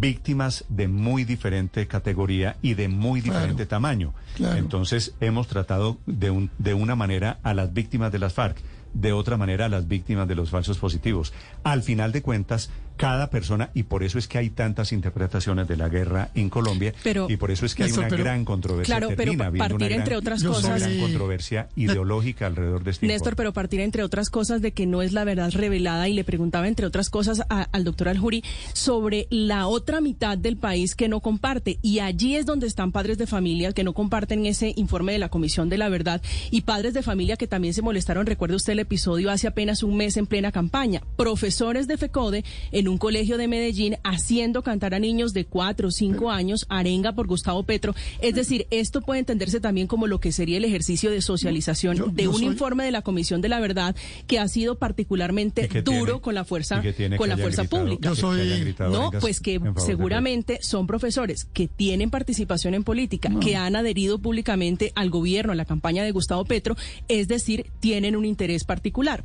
víctimas 0.00 0.64
de 0.68 0.88
muy 0.88 1.24
diferente 1.24 1.86
categoría 1.86 2.56
y 2.62 2.74
de 2.74 2.88
muy 2.88 3.20
Claro, 3.22 3.38
diferente 3.38 3.66
tamaño. 3.66 4.12
claro. 4.34 4.56
Entonces 4.56 5.14
hemos 5.20 5.48
tratado 5.48 5.98
de, 6.06 6.30
un- 6.30 6.50
de 6.58 6.74
una 6.74 6.94
manera 6.96 7.38
a 7.42 7.54
las 7.54 7.72
víctimas 7.72 8.12
de 8.12 8.18
las 8.18 8.34
FARC, 8.34 8.56
de 9.00 9.12
otra 9.12 9.36
manera 9.36 9.66
a 9.66 9.68
las 9.68 9.86
víctimas 9.88 10.26
de 10.28 10.34
los 10.34 10.50
falsos 10.50 10.78
positivos. 10.78 11.32
Al 11.62 11.82
final 11.82 12.12
de 12.12 12.22
cuentas, 12.22 12.70
cada 12.96 13.28
persona, 13.28 13.70
y 13.74 13.82
por 13.82 14.02
eso 14.02 14.18
es 14.18 14.26
que 14.26 14.38
hay 14.38 14.48
tantas 14.48 14.90
interpretaciones 14.90 15.68
de 15.68 15.76
la 15.76 15.90
guerra 15.90 16.30
en 16.34 16.48
Colombia, 16.48 16.94
Pero- 17.04 17.26
y 17.28 17.36
por 17.36 17.50
eso 17.50 17.66
es 17.66 17.74
que 17.74 17.82
Néstor, 17.82 18.04
hay 18.04 18.08
una 18.08 18.16
pero- 18.16 18.24
gran 18.24 18.44
controversia. 18.46 18.94
Claro, 18.96 19.08
pero 19.08 19.22
termina 19.22 19.46
habiendo 19.46 19.64
partir, 19.64 19.76
una 19.76 19.86
gran- 19.88 20.00
entre 20.00 20.16
otras 20.16 20.40
Yo 20.42 20.58
una 20.58 20.78
gran 20.78 20.98
controversia 21.00 21.68
ideológica 21.76 22.46
alrededor 22.46 22.84
de 22.84 22.92
este 22.92 23.06
Néstor, 23.06 23.32
informe. 23.32 23.36
pero 23.36 23.52
partir 23.52 23.80
entre 23.80 24.02
otras 24.02 24.30
cosas 24.30 24.62
de 24.62 24.72
que 24.72 24.86
no 24.86 25.02
es 25.02 25.12
la 25.12 25.24
verdad 25.24 25.50
revelada 25.52 26.08
y 26.08 26.14
le 26.14 26.24
preguntaba 26.24 26.68
entre 26.68 26.86
otras 26.86 27.10
cosas 27.10 27.42
a- 27.50 27.62
al 27.70 27.84
doctor 27.84 28.08
Aljuri 28.08 28.42
sobre 28.72 29.26
la 29.30 29.66
otra 29.66 30.00
mitad 30.00 30.38
del 30.38 30.56
país 30.56 30.94
que 30.94 31.08
no 31.08 31.20
comparte 31.20 31.78
y 31.82 31.98
allí 31.98 32.36
es 32.36 32.46
donde 32.46 32.66
están 32.66 32.92
padres 32.92 33.18
de 33.18 33.26
familia 33.26 33.72
que 33.72 33.84
no 33.84 33.92
comparten 33.92 34.46
ese 34.46 34.72
informe 34.76 35.12
de 35.12 35.18
la 35.18 35.28
Comisión 35.28 35.68
de 35.68 35.76
la 35.76 35.90
Verdad 35.90 36.22
y 36.50 36.62
padres 36.62 36.94
de 36.94 37.02
familia 37.02 37.36
que 37.36 37.46
también 37.46 37.74
se 37.74 37.82
molestaron, 37.82 38.24
recuerde 38.26 38.56
usted 38.56 38.72
el 38.72 38.78
episodio 38.86 39.30
hace 39.30 39.46
apenas 39.48 39.82
un 39.82 39.96
mes 39.96 40.16
en 40.16 40.26
plena 40.26 40.52
campaña, 40.52 41.02
profesores 41.16 41.86
de 41.88 41.96
FECODE 41.96 42.44
en 42.72 42.88
un 42.88 42.98
colegio 42.98 43.36
de 43.36 43.48
Medellín 43.48 43.96
haciendo 44.04 44.62
cantar 44.62 44.94
a 44.94 44.98
niños 45.00 45.32
de 45.32 45.44
cuatro 45.44 45.88
o 45.88 45.90
cinco 45.90 46.30
años 46.30 46.66
arenga 46.68 47.12
por 47.12 47.26
Gustavo 47.26 47.64
Petro, 47.64 47.94
es 48.20 48.34
decir, 48.34 48.66
esto 48.70 49.00
puede 49.02 49.20
entenderse 49.20 49.60
también 49.60 49.88
como 49.88 50.06
lo 50.06 50.20
que 50.20 50.30
sería 50.32 50.56
el 50.58 50.64
ejercicio 50.64 51.10
de 51.10 51.20
socialización 51.20 51.96
Yo- 51.96 52.06
de 52.06 52.22
yo 52.24 52.30
un 52.30 52.36
soy- 52.36 52.46
informe 52.46 52.84
de 52.84 52.92
la 52.92 53.02
Comisión 53.02 53.40
de 53.40 53.48
la 53.48 53.58
Verdad 53.60 53.96
que 54.28 54.38
ha 54.38 54.46
sido 54.46 54.76
particularmente 54.78 55.64
¿Y 55.64 55.68
qué 55.68 55.82
duro 55.82 56.04
tiene? 56.04 56.20
con 56.20 56.34
la 56.36 56.44
fuerza 56.44 56.78
¿Y 56.78 56.82
qué 56.82 56.92
tiene 56.92 57.16
con 57.16 57.28
la 57.28 57.36
fuerza 57.36 57.62
gritado? 57.62 57.82
pública. 57.82 58.08
Yo 58.08 58.14
soy- 58.14 58.74
No, 58.78 59.10
pues 59.20 59.40
que 59.40 59.60
seguramente 59.84 60.58
son 60.62 60.86
profesores 60.86 61.44
que 61.52 61.66
tienen 61.66 62.10
participación 62.10 62.74
en 62.74 62.84
política, 62.84 63.30
que 63.40 63.56
han 63.56 63.74
adherido 63.74 64.18
públicamente 64.20 64.92
al 64.94 65.10
gobierno, 65.10 65.52
a 65.52 65.56
la 65.56 65.64
campaña 65.64 66.04
de 66.04 66.12
Gustavo 66.12 66.44
Petro, 66.44 66.76
es 67.08 67.26
decir, 67.26 67.66
tienen 67.80 68.14
un 68.14 68.24
interés 68.24 68.62
particular. 68.62 68.75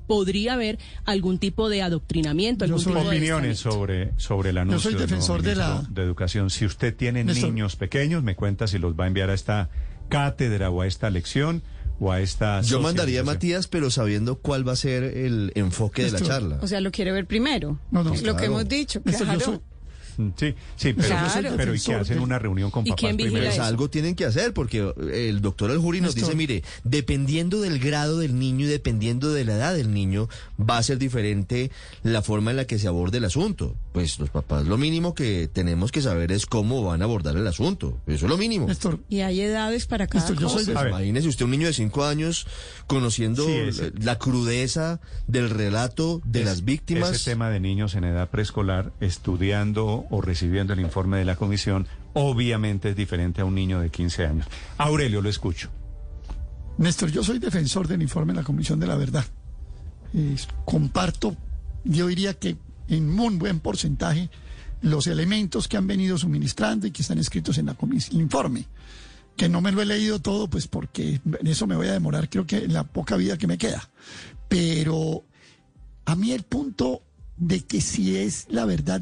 Podría 0.07 0.53
haber 0.53 0.79
algún 1.05 1.37
tipo 1.39 1.69
de 1.69 1.81
adoctrinamiento, 1.81 2.65
Yo 2.65 2.75
algún 2.75 2.83
soy- 2.83 2.93
tipo 2.93 3.03
de 3.09 3.17
opiniones 3.17 3.59
sobre, 3.59 4.11
sobre 4.17 4.49
el 4.51 4.57
anuncio 4.57 4.79
soy 4.79 4.91
del 4.93 4.99
nuevo 5.09 5.09
defensor 5.11 5.41
de 5.41 5.55
la- 5.55 5.83
de 5.89 6.01
Educación. 6.03 6.49
Si 6.49 6.65
usted 6.65 6.95
tiene 6.95 7.23
Néstor. 7.23 7.49
niños 7.49 7.75
pequeños, 7.75 8.23
me 8.23 8.35
cuenta 8.35 8.67
si 8.67 8.77
los 8.79 8.93
va 8.99 9.05
a 9.05 9.07
enviar 9.07 9.29
a 9.29 9.33
esta 9.33 9.69
cátedra 10.09 10.69
o 10.69 10.81
a 10.81 10.87
esta 10.87 11.09
lección 11.09 11.61
o 11.99 12.11
a 12.11 12.19
esta... 12.21 12.61
Yo 12.61 12.81
mandaría 12.81 13.21
a? 13.21 13.23
Matías, 13.23 13.67
pero 13.67 13.91
sabiendo 13.91 14.37
cuál 14.39 14.67
va 14.67 14.73
a 14.73 14.75
ser 14.75 15.03
el 15.03 15.51
enfoque 15.55 16.03
de 16.03 16.11
la 16.11 16.19
charla. 16.21 16.57
O 16.61 16.67
sea, 16.67 16.81
lo 16.81 16.91
quiere 16.91 17.11
ver 17.11 17.27
primero. 17.27 17.79
No, 17.91 18.03
no, 18.03 18.13
Es 18.13 18.23
lo 18.23 18.35
que 18.35 18.45
hemos 18.45 18.67
dicho. 18.67 19.01
Néstor, 19.05 19.27
yo 19.27 19.33
claro. 19.35 19.45
soy- 19.45 19.61
Sí, 20.37 20.55
sí, 20.75 20.93
pero, 20.93 21.07
Claro. 21.07 21.53
pero 21.57 21.75
¿y 21.75 21.79
que 21.79 21.93
hacen 21.95 22.19
una 22.19 22.37
reunión 22.39 22.71
con 22.71 22.85
¿Y 22.85 22.91
papás 22.91 23.13
primero? 23.15 23.45
Pues 23.45 23.59
algo 23.59 23.89
tienen 23.89 24.15
que 24.15 24.25
hacer, 24.25 24.53
porque 24.53 24.93
el 25.13 25.41
doctor 25.41 25.71
Aljuri 25.71 26.01
nos 26.01 26.15
Néstor. 26.15 26.35
dice, 26.35 26.37
mire, 26.37 26.63
dependiendo 26.83 27.61
del 27.61 27.79
grado 27.79 28.19
del 28.19 28.37
niño 28.37 28.65
y 28.65 28.69
dependiendo 28.69 29.31
de 29.33 29.45
la 29.45 29.55
edad 29.55 29.73
del 29.75 29.93
niño, 29.93 30.27
va 30.59 30.77
a 30.77 30.83
ser 30.83 30.97
diferente 30.97 31.71
la 32.03 32.21
forma 32.21 32.51
en 32.51 32.57
la 32.57 32.65
que 32.65 32.79
se 32.79 32.87
aborde 32.87 33.17
el 33.19 33.25
asunto. 33.25 33.75
Pues 33.93 34.19
los 34.19 34.29
papás 34.29 34.65
lo 34.65 34.77
mínimo 34.77 35.13
que 35.13 35.49
tenemos 35.51 35.91
que 35.91 36.01
saber 36.01 36.31
es 36.31 36.45
cómo 36.45 36.83
van 36.83 37.01
a 37.01 37.05
abordar 37.05 37.35
el 37.35 37.47
asunto. 37.47 37.97
Eso 38.07 38.25
es 38.25 38.29
lo 38.29 38.37
mínimo. 38.37 38.67
Néstor, 38.67 38.99
Y 39.09 39.21
hay 39.21 39.41
edades 39.41 39.85
para 39.85 40.07
cada 40.07 40.23
Néstor, 40.23 40.41
yo 40.41 40.49
soy 40.49 40.65
cosa. 40.65 40.79
A 40.79 40.83
ver. 40.83 40.91
Imagínese 40.91 41.27
usted 41.27 41.45
un 41.45 41.51
niño 41.51 41.67
de 41.67 41.73
cinco 41.73 42.05
años 42.05 42.47
conociendo 42.87 43.45
Sí, 43.45 43.51
ese- 43.53 43.91
la 44.01 44.17
crudeza 44.17 44.99
del 45.27 45.49
relato 45.49 46.21
de 46.25 46.39
Es- 46.41 46.45
las 46.45 46.65
víctimas. 46.65 47.11
Ese 47.11 47.31
tema 47.31 47.49
de 47.49 47.59
niños 47.59 47.95
en 47.95 48.03
edad 48.03 48.29
preescolar 48.29 48.91
estudiando 48.99 50.00
o 50.09 50.21
recibiendo 50.21 50.73
el 50.73 50.79
informe 50.79 51.17
de 51.17 51.25
la 51.25 51.35
comisión, 51.35 51.87
obviamente 52.13 52.89
es 52.89 52.95
diferente 52.95 53.41
a 53.41 53.45
un 53.45 53.55
niño 53.55 53.79
de 53.79 53.89
15 53.89 54.25
años. 54.25 54.47
Aurelio, 54.77 55.21
lo 55.21 55.29
escucho. 55.29 55.69
Néstor, 56.77 57.11
yo 57.11 57.23
soy 57.23 57.39
defensor 57.39 57.87
del 57.87 58.01
informe 58.01 58.33
de 58.33 58.39
la 58.39 58.45
Comisión 58.45 58.79
de 58.79 58.87
la 58.87 58.95
Verdad. 58.95 59.25
Comparto, 60.65 61.35
yo 61.83 62.07
diría 62.07 62.33
que 62.33 62.57
en 62.87 63.19
un 63.19 63.39
buen 63.39 63.59
porcentaje, 63.59 64.29
los 64.81 65.07
elementos 65.07 65.67
que 65.67 65.77
han 65.77 65.87
venido 65.87 66.17
suministrando 66.17 66.87
y 66.87 66.91
que 66.91 67.01
están 67.01 67.19
escritos 67.19 67.57
en 67.57 67.67
la 67.67 67.77
el 67.81 68.21
informe. 68.21 68.65
Que 69.37 69.47
no 69.47 69.61
me 69.61 69.71
lo 69.71 69.81
he 69.81 69.85
leído 69.85 70.19
todo, 70.19 70.49
pues 70.49 70.67
porque 70.67 71.21
en 71.23 71.47
eso 71.47 71.67
me 71.67 71.75
voy 71.75 71.87
a 71.87 71.93
demorar, 71.93 72.29
creo 72.29 72.45
que 72.45 72.57
en 72.57 72.73
la 72.73 72.83
poca 72.83 73.15
vida 73.15 73.37
que 73.37 73.47
me 73.47 73.57
queda. 73.57 73.89
Pero 74.49 75.23
a 76.05 76.15
mí 76.15 76.31
el 76.31 76.43
punto 76.43 77.01
de 77.37 77.61
que 77.61 77.79
si 77.79 78.17
es 78.17 78.47
la 78.49 78.65
verdad 78.65 79.01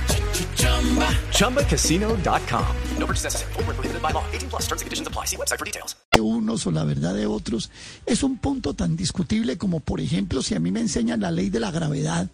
ChumbaCasino.com. 1.31 2.75
No 2.97 3.05
purchase 3.05 3.25
necessary. 3.25 3.53
Void 3.53 3.67
where 3.67 3.75
prohibited 3.75 4.01
by 4.01 4.11
law. 4.11 4.23
18 4.31 4.49
plus 4.49 4.61
terms 4.67 4.81
and 4.81 4.87
conditions 4.87 5.07
apply. 5.07 5.25
See 5.25 5.37
website 5.37 5.59
for 5.59 5.65
details. 5.65 5.95
de 6.13 6.19
unos 6.19 6.67
o 6.67 6.71
la 6.71 6.83
verdad 6.83 7.13
de 7.13 7.25
otros 7.25 7.71
es 8.05 8.21
un 8.23 8.37
punto 8.37 8.73
tan 8.73 8.97
discutible 8.97 9.57
como, 9.57 9.79
por 9.79 10.01
ejemplo, 10.01 10.41
si 10.41 10.55
a 10.55 10.59
mí 10.59 10.71
me 10.71 10.81
enseñan 10.81 11.21
la 11.21 11.31
ley 11.31 11.49
de 11.49 11.59
la 11.59 11.71
gravedad 11.71 12.29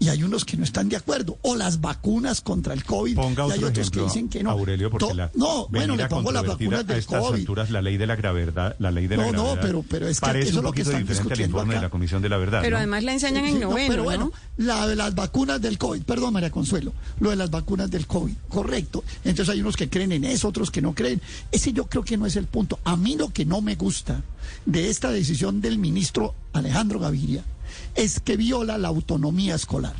y 0.00 0.08
hay 0.08 0.22
unos 0.22 0.44
que 0.44 0.56
no 0.56 0.64
están 0.64 0.88
de 0.88 0.96
acuerdo, 0.96 1.38
o 1.42 1.56
las 1.56 1.80
vacunas 1.80 2.40
contra 2.40 2.72
el 2.74 2.84
COVID 2.84 3.16
Ponga 3.16 3.46
y 3.48 3.50
hay 3.52 3.58
otro 3.58 3.68
otros 3.68 3.90
que 3.90 4.00
dicen 4.02 4.28
que 4.28 4.42
no. 4.42 4.50
Aurelio, 4.50 4.90
porque 4.90 5.06
To- 5.08 5.14
la, 5.14 5.30
no, 5.34 5.66
bueno, 5.68 5.96
le 5.96 6.06
pongo 6.08 6.30
las 6.32 6.46
vacunas 6.46 6.80
a 6.80 6.82
del 6.84 6.98
estas 6.98 7.20
COVID. 7.20 7.40
alturas 7.40 7.70
la 7.70 7.82
ley 7.82 7.96
de 7.96 8.06
la 8.06 8.16
gravedad, 8.16 8.76
la 8.78 8.90
ley 8.90 9.06
de 9.08 9.16
la 9.16 9.26
No, 9.26 9.32
no, 9.32 9.42
gravedad. 9.44 9.62
pero- 9.62 9.84
pero 9.88 10.08
es 10.08 10.20
que 10.20 10.26
parece 10.26 10.50
eso 10.50 10.58
es 10.58 10.64
lo 10.64 10.72
que 10.72 10.82
están 10.82 11.00
diferente 11.00 11.12
al 11.12 11.18
discutiendo 11.24 11.56
informe 11.56 11.74
de 11.74 11.78
acá. 11.78 11.86
la 11.86 11.90
Comisión 11.90 12.22
de 12.22 12.28
la 12.28 12.36
Verdad. 12.36 12.60
Pero 12.62 12.72
¿no? 12.76 12.78
además 12.78 13.04
la 13.04 13.12
enseñan 13.12 13.44
en 13.44 13.54
Sí, 13.54 13.58
no, 13.60 13.74
pero 13.74 14.04
bueno, 14.04 14.32
¿no? 14.58 14.64
la 14.64 14.86
de 14.86 14.96
las 14.96 15.14
vacunas 15.14 15.60
del 15.60 15.78
COVID, 15.78 16.02
perdón 16.02 16.32
María 16.32 16.50
Consuelo, 16.50 16.92
lo 17.20 17.30
de 17.30 17.36
las 17.36 17.50
vacunas 17.50 17.90
del 17.90 18.06
COVID, 18.06 18.34
correcto. 18.48 19.02
Entonces 19.24 19.52
hay 19.52 19.60
unos 19.60 19.76
que 19.76 19.88
creen 19.88 20.12
en 20.12 20.24
eso, 20.24 20.48
otros 20.48 20.70
que 20.70 20.80
no 20.80 20.94
creen. 20.94 21.20
Ese 21.50 21.72
yo 21.72 21.86
creo 21.86 22.04
que 22.04 22.16
no 22.16 22.26
es 22.26 22.36
el 22.36 22.46
punto. 22.46 22.78
A 22.84 22.96
mí 22.96 23.16
lo 23.16 23.30
que 23.32 23.44
no 23.44 23.60
me 23.62 23.74
gusta 23.74 24.22
de 24.64 24.88
esta 24.90 25.10
decisión 25.10 25.60
del 25.60 25.78
ministro 25.78 26.34
Alejandro 26.52 26.98
Gaviria 27.00 27.42
es 27.94 28.20
que 28.20 28.36
viola 28.36 28.78
la 28.78 28.88
autonomía 28.88 29.54
escolar. 29.54 29.94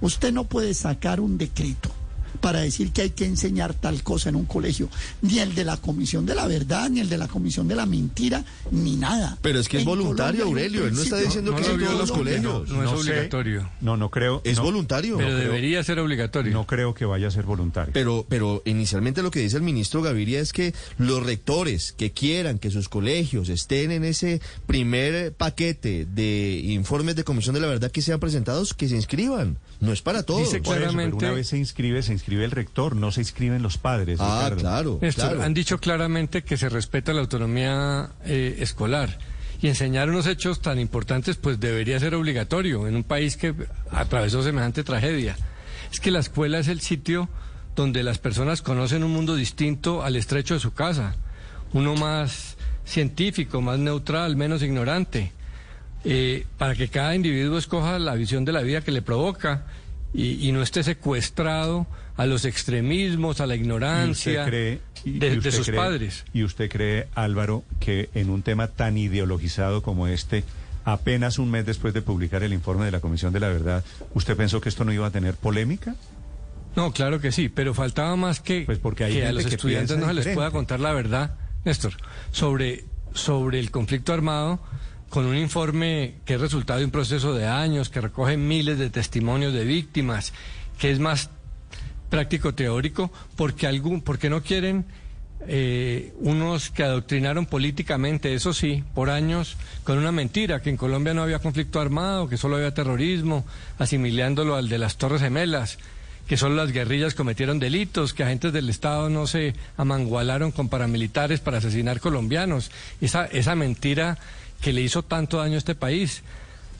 Usted 0.00 0.32
no 0.32 0.44
puede 0.44 0.74
sacar 0.74 1.20
un 1.20 1.38
decreto 1.38 1.90
para 2.36 2.60
decir 2.60 2.92
que 2.92 3.02
hay 3.02 3.10
que 3.10 3.24
enseñar 3.24 3.74
tal 3.74 4.02
cosa 4.02 4.28
en 4.28 4.36
un 4.36 4.44
colegio, 4.46 4.88
ni 5.22 5.38
el 5.38 5.54
de 5.54 5.64
la 5.64 5.76
Comisión 5.76 6.26
de 6.26 6.34
la 6.34 6.46
Verdad, 6.46 6.88
ni 6.90 7.00
el 7.00 7.08
de 7.08 7.18
la 7.18 7.28
Comisión 7.28 7.68
de 7.68 7.76
la 7.76 7.86
Mentira, 7.86 8.44
ni 8.70 8.96
nada. 8.96 9.38
Pero 9.42 9.58
es 9.60 9.68
que 9.68 9.78
es 9.78 9.84
voluntario, 9.84 10.44
Colombia 10.44 10.64
Aurelio, 10.66 10.86
él 10.86 10.94
no 10.94 11.02
está 11.02 11.18
diciendo 11.18 11.52
No 11.52 11.56
que 11.58 11.62
lo 11.68 11.74
en 11.74 11.80
todos 11.80 11.98
los 11.98 12.12
colegios. 12.12 12.68
No 12.68 12.82
es 12.82 12.90
sé. 12.90 12.96
obligatorio. 12.96 13.70
No, 13.80 13.96
no 13.96 14.10
creo. 14.10 14.40
Es 14.44 14.58
no- 14.58 14.64
voluntario. 14.64 15.16
Pero 15.18 15.36
debería 15.36 15.82
ser 15.84 15.98
obligatorio. 15.98 16.52
No 16.52 16.66
creo 16.66 16.94
que 16.94 17.04
vaya 17.04 17.28
a 17.28 17.30
ser 17.30 17.44
voluntario. 17.44 17.92
Pero, 17.92 18.26
pero 18.28 18.62
inicialmente 18.64 19.22
lo 19.22 19.30
que 19.30 19.40
dice 19.40 19.56
el 19.56 19.62
ministro 19.62 20.02
Gaviria 20.02 20.40
es 20.40 20.52
que 20.52 20.74
los 20.98 21.22
rectores 21.24 21.92
que 21.92 22.12
quieran 22.12 22.58
que 22.58 22.70
sus 22.70 22.88
colegios 22.88 23.48
estén 23.48 23.90
en 23.90 24.04
ese 24.04 24.40
primer 24.66 25.32
paquete 25.32 26.06
de 26.06 26.60
informes 26.64 27.16
de 27.16 27.24
Comisión 27.24 27.54
de 27.54 27.60
la 27.60 27.66
Verdad 27.66 27.90
que 27.90 28.02
sean 28.02 28.20
presentados, 28.20 28.74
que 28.74 28.88
se 28.88 28.96
inscriban. 28.96 29.58
No 29.80 29.92
es 29.92 30.00
para 30.02 30.22
todos. 30.22 30.40
Dice 30.40 30.60
Por 30.60 30.74
eso, 30.76 30.84
pero 30.84 30.90
claramente- 30.92 31.24
una 31.26 31.34
vez 31.34 31.48
se 31.48 31.58
inscribe, 31.58 32.02
se 32.02 32.12
inscribe 32.12 32.25
el 32.28 32.50
rector, 32.50 32.96
no 32.96 33.12
se 33.12 33.20
inscriben 33.20 33.62
los 33.62 33.78
padres. 33.78 34.18
Ah, 34.20 34.40
Ricardo. 34.44 34.60
claro. 34.60 34.98
Néstor, 35.00 35.28
claro. 35.30 35.42
han 35.44 35.54
dicho 35.54 35.78
claramente 35.78 36.42
que 36.42 36.56
se 36.56 36.68
respeta 36.68 37.12
la 37.12 37.20
autonomía 37.20 38.10
eh, 38.24 38.56
escolar. 38.60 39.18
Y 39.62 39.68
enseñar 39.68 40.10
unos 40.10 40.26
hechos 40.26 40.60
tan 40.60 40.78
importantes, 40.78 41.36
pues 41.36 41.58
debería 41.58 41.98
ser 41.98 42.14
obligatorio 42.14 42.86
en 42.88 42.94
un 42.96 43.04
país 43.04 43.36
que 43.38 43.54
atravesó 43.90 44.42
semejante 44.42 44.84
tragedia. 44.84 45.36
Es 45.92 45.98
que 46.00 46.10
la 46.10 46.18
escuela 46.18 46.58
es 46.58 46.68
el 46.68 46.80
sitio 46.80 47.28
donde 47.74 48.02
las 48.02 48.18
personas 48.18 48.60
conocen 48.60 49.02
un 49.02 49.12
mundo 49.12 49.34
distinto 49.34 50.02
al 50.02 50.16
estrecho 50.16 50.54
de 50.54 50.60
su 50.60 50.74
casa. 50.74 51.14
Uno 51.72 51.94
más 51.94 52.56
científico, 52.84 53.60
más 53.62 53.78
neutral, 53.78 54.36
menos 54.36 54.62
ignorante. 54.62 55.32
eh, 56.04 56.46
para 56.58 56.74
que 56.76 56.88
cada 56.88 57.14
individuo 57.16 57.58
escoja 57.58 57.98
la 57.98 58.14
visión 58.14 58.44
de 58.44 58.52
la 58.52 58.60
vida 58.62 58.80
que 58.82 58.92
le 58.92 59.02
provoca 59.02 59.64
y, 60.16 60.48
y 60.48 60.52
no 60.52 60.62
esté 60.62 60.82
secuestrado 60.82 61.86
a 62.16 62.24
los 62.26 62.44
extremismos, 62.44 63.40
a 63.40 63.46
la 63.46 63.54
¿Y 63.54 63.58
usted 63.58 63.64
ignorancia 63.64 64.46
cree- 64.46 64.80
de, 65.04 65.52
sus 65.52 65.68
cree- 65.68 65.76
padres. 65.76 66.24
¿Y 66.32 66.42
usted 66.44 66.70
cree, 66.70 67.08
Álvaro, 67.14 67.62
que 67.80 68.08
en 68.14 68.30
un 68.30 68.42
tema 68.42 68.68
tan 68.68 68.96
ideologizado 68.98 69.82
como 69.82 70.06
este, 70.08 70.42
apenas 70.84 71.38
un 71.38 71.50
mes 71.50 71.66
después 71.66 71.92
de 71.94 72.02
publicar 72.02 72.42
el 72.42 72.52
informe 72.52 72.86
de 72.86 72.90
la 72.92 73.00
Comisión 73.00 73.32
de 73.32 73.40
la 73.40 73.48
Verdad, 73.48 73.84
¿usted 74.14 74.36
pensó 74.36 74.60
que 74.60 74.68
esto 74.70 74.84
no 74.84 74.92
iba 74.92 75.06
a 75.06 75.10
tener 75.10 75.34
polémica? 75.34 75.94
No, 76.74 76.92
claro 76.92 77.20
que 77.20 77.32
sí, 77.32 77.48
pero 77.48 77.72
faltaba 77.74 78.16
más 78.16 78.40
que, 78.40 78.62
Pues 78.66 78.78
porque 78.78 79.04
hay 79.04 79.12
que 79.14 79.26
a 79.26 79.32
los 79.32 79.46
que 79.46 79.54
estudiantes 79.56 79.96
no 79.98 80.06
se 80.06 80.14
les 80.14 80.28
pueda 80.28 80.50
contar 80.50 80.80
la 80.80 80.92
verdad, 80.92 81.34
Néstor, 81.64 81.94
sobre, 82.32 82.84
sobre 83.14 83.58
el 83.58 83.70
conflicto 83.70 84.12
armado 84.12 84.60
con 85.08 85.26
un 85.26 85.36
informe 85.36 86.16
que 86.24 86.34
es 86.34 86.40
resultado 86.40 86.80
de 86.80 86.84
un 86.84 86.90
proceso 86.90 87.34
de 87.34 87.46
años, 87.46 87.88
que 87.88 88.00
recoge 88.00 88.36
miles 88.36 88.78
de 88.78 88.90
testimonios 88.90 89.52
de 89.52 89.64
víctimas, 89.64 90.32
que 90.78 90.90
es 90.90 90.98
más 90.98 91.30
práctico 92.10 92.54
teórico, 92.54 93.12
porque 93.36 93.66
algún, 93.66 94.02
porque 94.02 94.30
no 94.30 94.42
quieren 94.42 94.84
eh, 95.48 96.12
unos 96.20 96.70
que 96.70 96.82
adoctrinaron 96.82 97.46
políticamente, 97.46 98.34
eso 98.34 98.52
sí, 98.52 98.84
por 98.94 99.10
años, 99.10 99.56
con 99.84 99.98
una 99.98 100.12
mentira, 100.12 100.60
que 100.60 100.70
en 100.70 100.76
Colombia 100.76 101.14
no 101.14 101.22
había 101.22 101.38
conflicto 101.38 101.80
armado, 101.80 102.28
que 102.28 102.36
solo 102.36 102.56
había 102.56 102.74
terrorismo, 102.74 103.44
asimilándolo 103.78 104.56
al 104.56 104.68
de 104.68 104.78
las 104.78 104.96
Torres 104.96 105.20
Gemelas, 105.20 105.78
que 106.26 106.36
solo 106.36 106.56
las 106.56 106.72
guerrillas 106.72 107.14
cometieron 107.14 107.60
delitos, 107.60 108.12
que 108.12 108.24
agentes 108.24 108.52
del 108.52 108.68
Estado 108.68 109.08
no 109.08 109.26
se 109.26 109.54
amangualaron 109.76 110.50
con 110.50 110.68
paramilitares 110.68 111.40
para 111.40 111.58
asesinar 111.58 112.00
colombianos. 112.00 112.72
Esa, 113.00 113.26
esa 113.26 113.54
mentira 113.54 114.18
que 114.60 114.72
le 114.72 114.80
hizo 114.82 115.02
tanto 115.02 115.38
daño 115.38 115.54
a 115.54 115.58
este 115.58 115.74
país. 115.74 116.22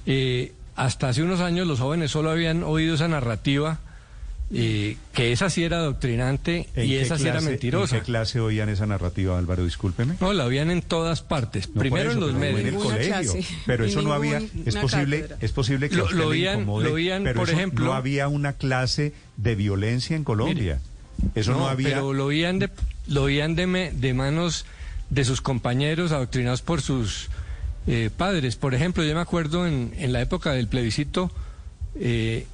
Eh, 0.07 0.53
hasta 0.77 1.09
hace 1.09 1.23
unos 1.23 1.41
años 1.41 1.67
los 1.67 1.79
jóvenes 1.81 2.11
solo 2.11 2.31
habían 2.31 2.63
oído 2.63 2.95
esa 2.95 3.09
narrativa, 3.09 3.79
eh, 4.53 4.97
que 5.13 5.33
esa 5.33 5.51
sí 5.51 5.65
era 5.65 5.79
adoctrinante 5.79 6.69
¿En 6.77 6.87
y 6.87 6.95
esa 6.95 7.19
sí 7.19 7.27
era 7.27 7.41
mentirosa. 7.41 7.97
¿En 7.97 8.03
qué 8.03 8.07
clase 8.07 8.39
oían 8.39 8.69
esa 8.69 8.87
narrativa, 8.87 9.37
Álvaro? 9.39 9.65
Discúlpeme. 9.65 10.15
No, 10.21 10.33
la 10.33 10.45
habían 10.45 10.71
en 10.71 10.83
todas 10.83 11.23
partes. 11.23 11.69
No 11.75 11.81
Primero 11.81 12.11
eso, 12.11 12.19
en 12.19 12.21
los 12.21 12.35
medios. 12.35 12.61
en 12.61 12.67
el 12.69 12.75
colegio. 12.77 13.13
clase, 13.33 13.45
Pero 13.67 13.85
eso 13.87 14.03
no 14.03 14.13
había. 14.13 14.41
Es 14.65 14.77
posible, 14.77 15.23
cátedra. 15.23 15.39
es 15.41 15.53
posible 15.53 15.89
que 15.89 15.97
Lo- 15.97 16.05
usted 16.05 16.17
lo 16.17 16.29
oían- 16.29 16.61
incomode, 16.61 16.85
lo 16.89 16.93
oían, 16.95 17.25
pero 17.25 17.41
por 17.41 17.49
eso 17.49 17.57
ejemplo- 17.59 17.87
no 17.87 17.95
había 17.95 18.29
una 18.29 18.53
clase 18.53 19.15
de 19.37 19.55
violencia 19.57 20.15
en 20.17 20.23
Colombia. 20.25 20.79
eso 21.35 21.53
no, 21.53 21.67
había. 21.69 21.89
Pero 21.89 22.13
lo 22.13 22.27
oían 22.27 22.59
de, 22.61 22.71
lo 23.09 23.23
oían 23.25 23.57
de, 23.57 23.67
me- 23.67 23.91
de 23.91 24.15
manos 24.15 24.67
de 25.11 25.25
sus 25.25 25.41
compañeros 25.41 26.13
adoctrinados 26.13 26.63
por 26.63 26.83
sus 26.83 27.31
eh, 27.87 28.11
padres. 28.17 28.57
Por 28.57 28.75
ejemplo, 28.75 29.05
yo 29.05 29.15
me 29.15 29.21
acuerdo 29.21 29.67
en, 29.67 29.93
en 29.97 30.13
la 30.13 30.21
época 30.21 30.53
del 30.53 30.69
plebiscito, 30.69 31.31
eh, 31.99 32.47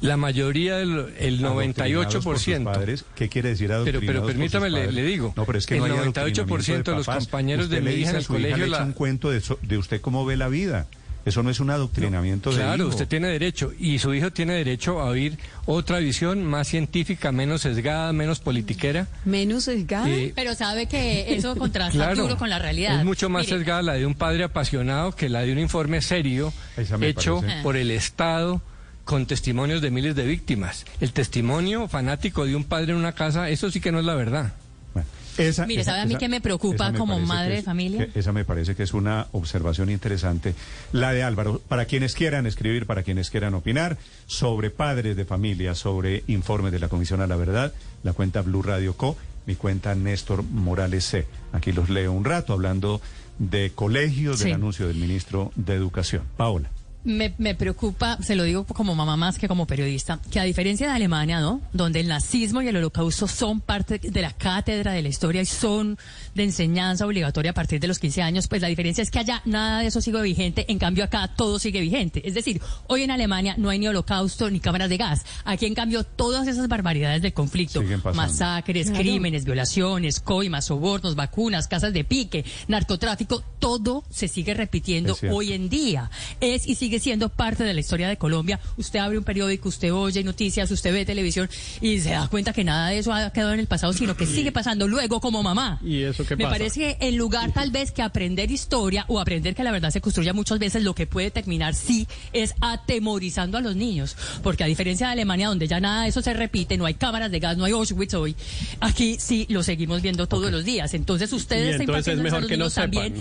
la 0.00 0.16
mayoría, 0.16 0.76
del, 0.76 1.12
el 1.18 1.44
Adoctrinados 1.44 2.24
por 2.24 2.38
sus 2.38 2.54
98%. 2.54 2.64
padres. 2.64 3.04
¿Qué 3.16 3.28
quiere 3.28 3.48
decir 3.50 3.70
Pero, 3.84 4.00
pero 4.00 4.24
permítame, 4.24 4.70
le, 4.70 5.02
digo. 5.02 5.32
No, 5.36 5.44
pero 5.44 5.58
es 5.58 5.66
que 5.66 5.74
el 5.74 5.80
no 5.80 5.86
hay 5.86 5.90
98% 6.10 6.82
de 6.84 6.92
los 6.94 7.06
papás. 7.06 7.24
compañeros 7.24 7.68
de 7.68 7.80
mi 7.80 7.90
hija 7.92 8.10
en 8.10 8.16
el 8.16 8.22
su 8.22 8.34
hija, 8.34 8.42
colegio 8.42 8.64
le 8.66 8.70
la, 8.70 8.84
un 8.84 8.92
cuento 8.92 9.30
de, 9.30 9.40
so- 9.40 9.58
de 9.62 9.76
usted 9.76 10.00
cómo 10.00 10.24
ve 10.24 10.36
la 10.36 10.48
vida. 10.48 10.86
Eso 11.28 11.42
no 11.42 11.50
es 11.50 11.60
un 11.60 11.70
adoctrinamiento 11.70 12.50
de 12.50 12.56
Claro, 12.56 12.84
hijo. 12.84 12.88
usted 12.88 13.06
tiene 13.06 13.28
derecho 13.28 13.72
y 13.78 13.98
su 13.98 14.14
hijo 14.14 14.30
tiene 14.32 14.54
derecho 14.54 15.00
a 15.00 15.04
oír 15.04 15.38
otra 15.66 15.98
visión 15.98 16.42
más 16.44 16.68
científica, 16.68 17.32
menos 17.32 17.62
sesgada, 17.62 18.12
menos 18.12 18.40
politiquera. 18.40 19.06
Menos 19.24 19.64
sesgada. 19.64 20.08
Eh, 20.08 20.32
Pero 20.34 20.54
sabe 20.54 20.86
que 20.86 21.34
eso 21.34 21.54
contrasta 21.56 21.92
Claro, 21.98 22.22
duro 22.22 22.36
con 22.38 22.48
la 22.50 22.58
realidad. 22.58 22.98
es 22.98 23.04
mucho 23.04 23.28
más 23.28 23.44
Mire, 23.46 23.58
sesgada 23.58 23.82
la 23.82 23.92
de 23.94 24.06
un 24.06 24.14
padre 24.14 24.44
apasionado 24.44 25.12
que 25.12 25.28
la 25.28 25.42
de 25.42 25.52
un 25.52 25.58
informe 25.58 26.00
serio 26.00 26.52
hecho 27.00 27.40
parece. 27.40 27.62
por 27.62 27.76
el 27.76 27.90
Estado 27.90 28.62
con 29.04 29.26
testimonios 29.26 29.80
de 29.80 29.90
miles 29.90 30.14
de 30.14 30.26
víctimas. 30.26 30.84
El 31.00 31.12
testimonio 31.12 31.88
fanático 31.88 32.44
de 32.46 32.54
un 32.56 32.64
padre 32.64 32.92
en 32.92 32.98
una 32.98 33.12
casa, 33.12 33.48
eso 33.48 33.70
sí 33.70 33.80
que 33.80 33.90
no 33.92 33.98
es 34.00 34.04
la 34.04 34.14
verdad. 34.14 34.52
Bueno, 34.94 35.08
esa- 35.36 35.66
Mire, 35.66 35.82
esa- 35.82 35.90
¿sabe 35.92 36.02
a 36.02 36.06
mí 36.06 36.12
esa- 36.12 36.18
qué 36.18 36.28
me 36.28 36.40
preocupa 36.40 36.90
me 36.90 36.98
como 36.98 37.14
parece 37.14 37.26
madre 37.28 37.46
que 37.48 37.52
de 37.52 37.58
es- 37.58 37.64
familia? 37.64 38.08
esa 38.14 38.32
me 38.32 38.44
parece 38.44 38.74
que 38.74 38.82
es 38.82 38.94
una 38.94 39.26
observación 39.32 39.90
interesante. 39.90 40.54
La 40.92 41.12
de 41.12 41.22
Álvaro, 41.22 41.60
para 41.68 41.84
quienes 41.84 42.14
quieran 42.14 42.46
escribir, 42.46 42.86
para 42.86 43.02
quienes 43.02 43.30
quieran 43.30 43.54
opinar 43.54 43.98
sobre 44.26 44.70
padres 44.70 45.16
de 45.16 45.24
familia, 45.24 45.74
sobre 45.74 46.24
informes 46.26 46.72
de 46.72 46.78
la 46.80 46.88
Comisión 46.88 47.20
a 47.20 47.26
la 47.26 47.36
Verdad, 47.36 47.72
la 48.02 48.12
cuenta 48.12 48.42
Blue 48.42 48.62
Radio 48.62 48.94
Co, 48.96 49.16
mi 49.46 49.54
cuenta 49.54 49.94
Néstor 49.94 50.42
Morales 50.42 51.04
C. 51.04 51.26
Aquí 51.52 51.72
los 51.72 51.88
leo 51.88 52.12
un 52.12 52.24
rato 52.24 52.52
hablando 52.52 53.00
de 53.38 53.70
colegios, 53.74 54.40
del 54.40 54.54
anuncio 54.54 54.88
del 54.88 54.96
ministro 54.96 55.52
de 55.54 55.74
Educación. 55.74 56.22
Paola. 56.36 56.70
Me, 57.08 57.34
me 57.38 57.54
preocupa, 57.54 58.18
se 58.22 58.36
lo 58.36 58.44
digo 58.44 58.64
como 58.64 58.94
mamá 58.94 59.16
más 59.16 59.38
que 59.38 59.48
como 59.48 59.66
periodista, 59.66 60.20
que 60.30 60.38
a 60.40 60.44
diferencia 60.44 60.86
de 60.88 60.92
Alemania, 60.92 61.40
¿no? 61.40 61.62
Donde 61.72 62.00
el 62.00 62.08
nazismo 62.08 62.60
y 62.60 62.68
el 62.68 62.76
holocausto 62.76 63.26
son 63.26 63.62
parte 63.62 63.98
de 63.98 64.20
la 64.20 64.32
cátedra 64.32 64.92
de 64.92 65.00
la 65.00 65.08
historia 65.08 65.40
y 65.40 65.46
son 65.46 65.96
de 66.34 66.44
enseñanza 66.44 67.06
obligatoria 67.06 67.52
a 67.52 67.54
partir 67.54 67.80
de 67.80 67.88
los 67.88 67.98
15 67.98 68.20
años, 68.20 68.46
pues 68.46 68.60
la 68.60 68.68
diferencia 68.68 69.00
es 69.00 69.10
que 69.10 69.18
allá 69.20 69.40
nada 69.46 69.80
de 69.80 69.86
eso 69.86 70.02
sigue 70.02 70.20
vigente, 70.20 70.66
en 70.70 70.78
cambio 70.78 71.02
acá 71.02 71.28
todo 71.34 71.58
sigue 71.58 71.80
vigente. 71.80 72.28
Es 72.28 72.34
decir, 72.34 72.60
hoy 72.88 73.04
en 73.04 73.10
Alemania 73.10 73.54
no 73.56 73.70
hay 73.70 73.78
ni 73.78 73.88
holocausto 73.88 74.50
ni 74.50 74.60
cámaras 74.60 74.90
de 74.90 74.98
gas. 74.98 75.24
Aquí 75.44 75.64
en 75.64 75.74
cambio 75.74 76.04
todas 76.04 76.46
esas 76.46 76.68
barbaridades 76.68 77.22
del 77.22 77.32
conflicto, 77.32 77.82
masacres, 78.14 78.88
Claro. 78.88 79.02
crímenes, 79.02 79.44
violaciones, 79.46 80.20
coimas, 80.20 80.66
sobornos, 80.66 81.14
vacunas, 81.14 81.68
casas 81.68 81.94
de 81.94 82.04
pique, 82.04 82.44
narcotráfico, 82.68 83.42
todo 83.58 84.04
se 84.10 84.28
sigue 84.28 84.52
repitiendo 84.54 85.16
hoy 85.32 85.52
en 85.54 85.68
día. 85.70 86.10
Es 86.40 86.66
y 86.66 86.74
sigue 86.74 86.97
siendo 87.00 87.28
parte 87.28 87.64
de 87.64 87.74
la 87.74 87.80
historia 87.80 88.08
de 88.08 88.16
Colombia. 88.16 88.60
Usted 88.76 88.98
abre 88.98 89.18
un 89.18 89.24
periódico, 89.24 89.68
usted 89.68 89.92
oye 89.92 90.22
noticias, 90.24 90.70
usted 90.70 90.92
ve 90.92 91.04
televisión 91.04 91.48
y 91.80 92.00
se 92.00 92.10
da 92.10 92.28
cuenta 92.28 92.52
que 92.52 92.64
nada 92.64 92.88
de 92.88 92.98
eso 92.98 93.12
ha 93.12 93.30
quedado 93.32 93.52
en 93.52 93.60
el 93.60 93.66
pasado, 93.66 93.92
sino 93.92 94.16
que 94.16 94.26
sigue 94.26 94.52
pasando 94.52 94.86
luego 94.88 95.20
como 95.20 95.42
mamá. 95.42 95.80
¿Y 95.82 96.02
eso 96.02 96.24
qué 96.24 96.36
Me 96.36 96.44
pasa? 96.44 96.58
parece 96.58 96.80
que 96.80 97.06
en 97.06 97.16
lugar 97.16 97.52
tal 97.52 97.70
vez 97.70 97.92
que 97.92 98.02
aprender 98.02 98.50
historia 98.50 99.04
o 99.08 99.20
aprender 99.20 99.54
que 99.54 99.64
la 99.64 99.70
verdad 99.72 99.90
se 99.90 100.00
construya 100.00 100.32
muchas 100.32 100.58
veces, 100.58 100.82
lo 100.82 100.94
que 100.94 101.06
puede 101.06 101.30
terminar 101.30 101.74
sí 101.74 102.06
es 102.32 102.54
atemorizando 102.60 103.58
a 103.58 103.60
los 103.60 103.76
niños. 103.76 104.16
Porque 104.42 104.64
a 104.64 104.66
diferencia 104.66 105.06
de 105.06 105.12
Alemania, 105.12 105.48
donde 105.48 105.66
ya 105.68 105.80
nada 105.80 106.02
de 106.02 106.08
eso 106.08 106.22
se 106.22 106.34
repite, 106.34 106.76
no 106.76 106.86
hay 106.86 106.94
cámaras 106.94 107.30
de 107.30 107.38
gas, 107.38 107.56
no 107.56 107.64
hay 107.64 107.72
Auschwitz 107.72 108.14
hoy, 108.14 108.36
aquí 108.80 109.16
sí 109.18 109.46
lo 109.48 109.62
seguimos 109.62 110.02
viendo 110.02 110.26
todos 110.26 110.50
los 110.50 110.64
días. 110.64 110.94
Entonces 110.94 111.32
ustedes 111.32 111.78
Y 111.78 111.82
entonces 111.82 112.08
es 112.08 112.18
impartiéndoles 112.18 112.32
a 112.32 112.36
mejor 112.36 112.40
los 112.42 112.48
que 112.48 112.56
no 112.56 112.64
niños 112.64 112.74
también. 112.74 113.14